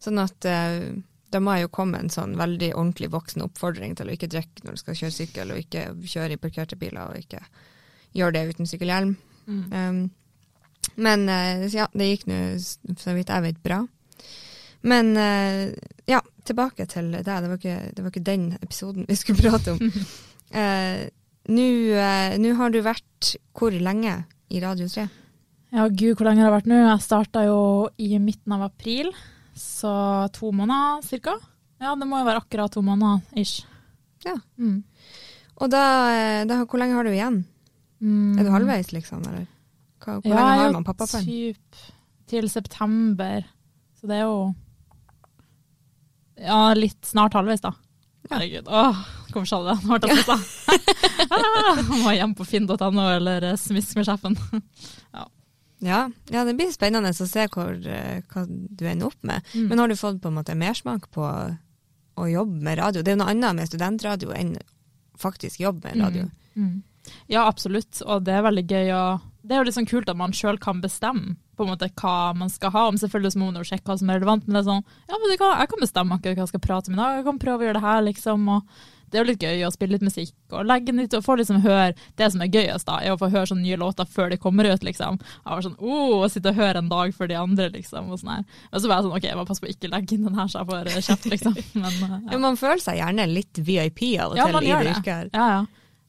Sånn 0.00 0.22
at 0.22 0.46
uh, 0.48 0.86
da 1.34 1.40
må 1.42 1.56
jeg 1.56 1.66
jo 1.66 1.72
komme 1.74 1.98
en 1.98 2.08
sånn 2.12 2.36
veldig 2.38 2.70
ordentlig 2.78 3.10
voksen 3.12 3.42
oppfordring 3.44 3.96
til 3.98 4.06
å 4.08 4.14
ikke 4.14 4.28
drikke 4.30 4.62
når 4.64 4.76
du 4.76 4.80
skal 4.84 4.94
kjøre 5.02 5.16
sykkel, 5.16 5.50
og 5.52 5.58
ikke 5.64 5.82
kjøre 6.06 6.36
i 6.36 6.40
parkerte 6.40 6.78
biler, 6.80 7.10
og 7.10 7.18
ikke 7.18 7.42
gjøre 8.16 8.32
det 8.38 8.44
uten 8.54 8.70
sykkelhjelm. 8.70 9.16
Mm. 9.50 9.64
Um, 9.74 9.98
men 11.02 11.26
eh, 11.28 11.66
ja, 11.74 11.88
det 11.92 12.06
gikk 12.12 12.28
nå 12.30 12.36
så 12.62 13.12
vidt 13.18 13.28
jeg 13.34 13.42
vet 13.44 13.58
bra. 13.66 13.80
Men 14.86 15.10
eh, 15.18 15.74
ja, 16.08 16.22
tilbake 16.48 16.86
til 16.90 17.10
deg. 17.12 17.26
Det 17.26 17.50
var, 17.50 17.58
ikke, 17.60 17.76
det 17.96 18.04
var 18.04 18.12
ikke 18.12 18.26
den 18.26 18.46
episoden 18.60 19.06
vi 19.08 19.18
skulle 19.18 19.42
prate 19.50 19.76
om. 19.76 19.84
Eh, 20.46 21.08
Nå 21.50 21.62
eh, 21.98 22.44
har 22.54 22.70
du 22.70 22.76
vært 22.82 23.32
hvor 23.58 23.74
lenge 23.74 24.12
i 24.46 24.60
Radio 24.62 24.86
3? 24.86 25.08
Ja, 25.74 25.88
gud, 25.90 26.12
hvor 26.14 26.28
lenge 26.28 26.44
har 26.44 26.52
jeg 26.52 26.54
vært 26.54 26.68
nå? 26.70 26.76
Jeg 26.78 27.02
starta 27.02 27.42
jo 27.48 27.58
i 27.98 28.12
midten 28.22 28.54
av 28.54 28.62
april, 28.68 29.10
så 29.58 29.90
to 30.34 30.52
måneder 30.54 31.02
cirka. 31.02 31.34
Ja, 31.82 31.96
det 31.98 32.06
må 32.06 32.20
jo 32.22 32.28
være 32.28 32.44
akkurat 32.44 32.72
to 32.72 32.82
måneder, 32.86 33.26
ish. 33.42 33.66
Ja. 34.22 34.36
Mm. 34.54 34.84
Og 35.56 35.70
da, 35.72 35.82
eh, 36.14 36.44
da 36.46 36.62
Hvor 36.64 36.78
lenge 36.78 36.94
har 36.94 37.04
du 37.04 37.10
igjen? 37.10 37.42
Mm. 38.00 38.38
Er 38.38 38.46
du 38.46 38.54
halvveis, 38.54 38.92
liksom? 38.94 39.26
Eller? 39.26 39.46
Hvor 40.02 40.22
Ja, 40.24 40.30
lenge 40.30 40.46
har 40.46 40.64
man 40.70 40.78
man 40.80 40.84
pappaperm? 40.84 41.24
Typ 41.26 41.82
til 42.30 42.50
september. 42.50 43.46
Så 43.98 44.06
det 44.06 44.16
er 44.18 44.26
jo 44.26 44.54
Ja, 46.40 46.74
litt 46.76 47.06
snart 47.06 47.36
halvveis, 47.36 47.62
da. 47.64 47.72
Herregud. 48.30 48.68
Åh, 48.68 48.98
hvorfor 49.30 49.46
sa 49.48 49.60
du 49.62 49.68
det? 49.70 49.76
Nå 49.86 49.98
ble 49.98 50.10
jeg 50.10 50.24
stressa. 50.26 51.96
må 52.02 52.14
hjem 52.16 52.34
på 52.36 52.46
finn.no 52.48 53.06
eller 53.14 53.52
eh, 53.52 53.58
smisk 53.60 53.98
med 53.98 54.08
sjefen. 54.08 54.38
Ja, 55.84 56.06
ja, 56.32 56.40
det 56.48 56.54
blir 56.56 56.70
spennende 56.72 57.10
å 57.12 57.26
se 57.28 57.42
hvor, 57.52 57.74
eh, 57.76 58.22
hva 58.32 58.44
du 58.48 58.86
ender 58.88 59.10
opp 59.10 59.18
med. 59.20 59.44
Mm. 59.52 59.66
Men 59.68 59.82
har 59.82 59.90
du 59.92 59.96
fått 60.00 60.22
på 60.22 60.30
en 60.30 60.38
måte 60.38 60.56
mersmak 60.56 61.10
på 61.12 61.26
å 61.26 62.28
jobbe 62.30 62.64
med 62.64 62.78
radio? 62.80 63.02
Det 63.04 63.12
er 63.12 63.18
jo 63.18 63.20
noe 63.20 63.34
annet 63.34 63.58
med 63.58 63.68
studentradio 63.68 64.32
enn 64.32 64.54
faktisk 65.20 65.60
jobb 65.60 65.84
med 65.84 66.00
radio. 66.00 66.24
Mm. 66.56 66.80
Ja, 67.28 67.44
absolutt, 67.44 68.00
og 68.08 68.24
det 68.24 68.38
er 68.38 68.46
veldig 68.48 68.64
gøy. 68.64 68.88
Og 68.96 69.26
det 69.46 69.54
er 69.54 69.62
jo 69.62 69.68
litt 69.68 69.76
sånn 69.78 69.88
kult 69.88 70.10
at 70.10 70.18
man 70.18 70.34
sjøl 70.36 70.58
kan 70.62 70.82
bestemme 70.82 71.36
på 71.56 71.64
en 71.64 71.70
måte 71.72 71.88
hva 71.96 72.34
man 72.36 72.50
skal 72.52 72.72
ha. 72.74 72.88
Om 72.90 72.98
selvfølgelig 73.00 73.32
så 73.32 73.40
må 73.40 73.48
man 73.52 73.62
jo 73.62 73.68
sjekke 73.70 73.88
hva 73.88 73.96
som 74.00 74.10
er 74.12 74.18
relevant, 74.20 74.44
men 74.46 74.58
det 74.58 74.64
er 74.64 74.68
sånn, 74.72 74.84
ja, 75.06 75.20
men 75.22 75.38
kan, 75.40 75.54
jeg 75.62 75.70
kan 75.72 75.82
bestemme 75.86 76.18
akkurat 76.18 76.36
hva 76.36 76.44
jeg 76.44 76.52
skal 76.52 76.66
prate 76.66 76.92
om 76.92 76.98
i 76.98 77.00
dag. 77.00 77.16
Jeg 77.20 77.26
kan 77.30 77.40
prøve 77.46 77.62
å 77.64 77.66
gjøre 77.68 77.78
det 77.78 77.86
her, 77.86 78.04
liksom. 78.10 78.50
og 78.52 78.84
det 79.06 79.20
er 79.20 79.22
jo 79.22 79.28
litt 79.30 79.44
gøy 79.46 79.60
å 79.62 79.70
spille 79.70 79.94
litt 79.94 80.02
musikk 80.02 80.34
og 80.50 80.66
legge 80.66 80.90
den 80.90 80.98
litt, 80.98 81.14
og 81.14 81.22
få 81.22 81.36
liksom 81.38 81.60
høre 81.62 81.92
Det 82.18 82.26
som 82.32 82.40
er 82.42 82.50
gøyest, 82.50 82.88
da, 82.88 82.96
er 82.98 83.14
å 83.14 83.20
få 83.20 83.28
høre 83.30 83.46
sånne 83.46 83.62
nye 83.62 83.78
låter 83.78 84.08
før 84.10 84.32
de 84.34 84.38
kommer 84.42 84.66
ut, 84.66 84.82
liksom. 84.82 85.20
Jeg 85.22 85.46
var 85.46 85.62
sånn, 85.62 85.78
oh, 85.78 86.24
å 86.26 86.28
sitte 86.32 86.50
og 86.50 86.58
høre 86.58 86.82
en 86.82 86.90
dag 86.90 87.14
før 87.14 87.30
de 87.30 87.38
andre, 87.38 87.70
liksom. 87.78 88.10
Og 88.10 88.18
sånn 88.20 88.34
her. 88.34 88.44
Men 88.72 88.82
så 88.82 88.90
var 88.90 88.98
jeg 88.98 89.06
sånn, 89.06 89.16
ok, 89.20 89.28
jeg 89.30 89.38
må 89.38 89.46
passe 89.46 89.62
på 89.62 89.70
å 89.70 89.74
ikke 89.76 89.92
legge 89.94 90.18
inn 90.18 90.26
den 90.26 90.38
her, 90.42 90.50
så 90.50 90.60
jeg 90.64 90.70
får 90.72 90.90
eh, 90.90 91.00
kjeft, 91.06 91.30
liksom. 91.36 91.56
Men, 91.84 91.98
ja. 92.02 92.20
Ja. 92.34 92.40
Man 92.42 92.58
føler 92.60 92.82
seg 92.82 92.98
gjerne 92.98 93.28
litt 93.30 93.62
VIP 93.62 94.02
av 94.18 94.34
og 94.34 94.40
Ja, 94.42 94.50
til 94.50 94.58
man 94.58 94.66
i 94.66 94.74
det. 94.74 94.94
yrket 94.96 95.12
her. 95.14 95.30
Ja, 95.32 95.48
ja. 95.54 95.64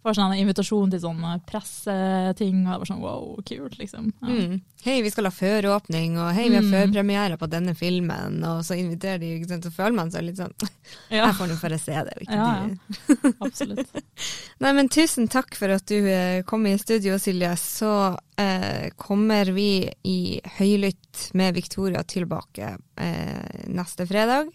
Får 0.08 0.16
sånn 0.16 0.32
en 0.32 0.40
invitasjon 0.40 0.92
til 0.94 1.02
sånn 1.04 1.18
eh, 1.28 1.40
presseting, 1.50 2.62
og 2.64 2.70
det 2.72 2.78
var 2.80 2.88
sånn 2.88 3.02
wow, 3.04 3.24
kult, 3.44 3.74
liksom. 3.76 4.06
Ja. 4.24 4.28
Mm. 4.32 4.54
Hei, 4.86 5.02
vi 5.04 5.10
skal 5.12 5.28
ha 5.28 5.32
føråpning, 5.36 6.14
og 6.22 6.30
hei, 6.38 6.46
vi 6.48 6.56
har 6.56 6.64
Mm. 6.64 6.72
førpremiere 6.72 7.38
på 7.42 7.50
denne 7.52 7.74
filmen, 7.76 8.38
og 8.48 8.62
så 8.64 8.78
inviterer 8.80 9.20
de, 9.20 9.34
ikke 9.36 9.50
sant, 9.50 9.66
så 9.68 9.72
føler 9.74 9.98
man 9.98 10.12
seg 10.14 10.24
litt 10.30 10.38
sånn 10.40 10.54
Ja, 11.12 11.26
Jeg 11.26 11.36
får 11.42 11.50
nå 11.52 11.58
bare 11.60 11.80
se 11.82 11.98
det. 12.08 12.16
Ikke 12.24 12.40
Ja, 12.40 12.48
de. 12.64 13.34
absolutt. 13.50 14.00
Nei, 14.64 14.72
men 14.80 14.88
tusen 14.96 15.28
takk 15.28 15.56
for 15.60 15.76
at 15.76 15.86
du 15.92 15.98
eh, 16.08 16.40
kom 16.48 16.64
i 16.72 16.78
studio, 16.80 17.20
Silje. 17.20 17.52
Så 17.60 17.92
eh, 18.40 18.88
kommer 18.96 19.52
vi 19.52 19.90
i 20.08 20.18
Høylytt 20.58 21.34
med 21.36 21.54
Victoria 21.60 22.04
tilbake 22.08 22.78
eh, 22.96 23.64
neste 23.68 24.08
fredag. 24.08 24.54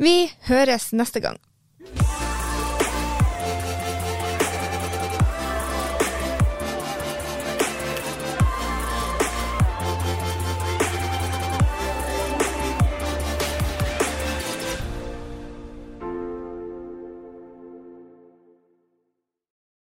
Vi 0.00 0.16
høres 0.48 0.94
neste 0.96 1.20
gang. 1.20 1.36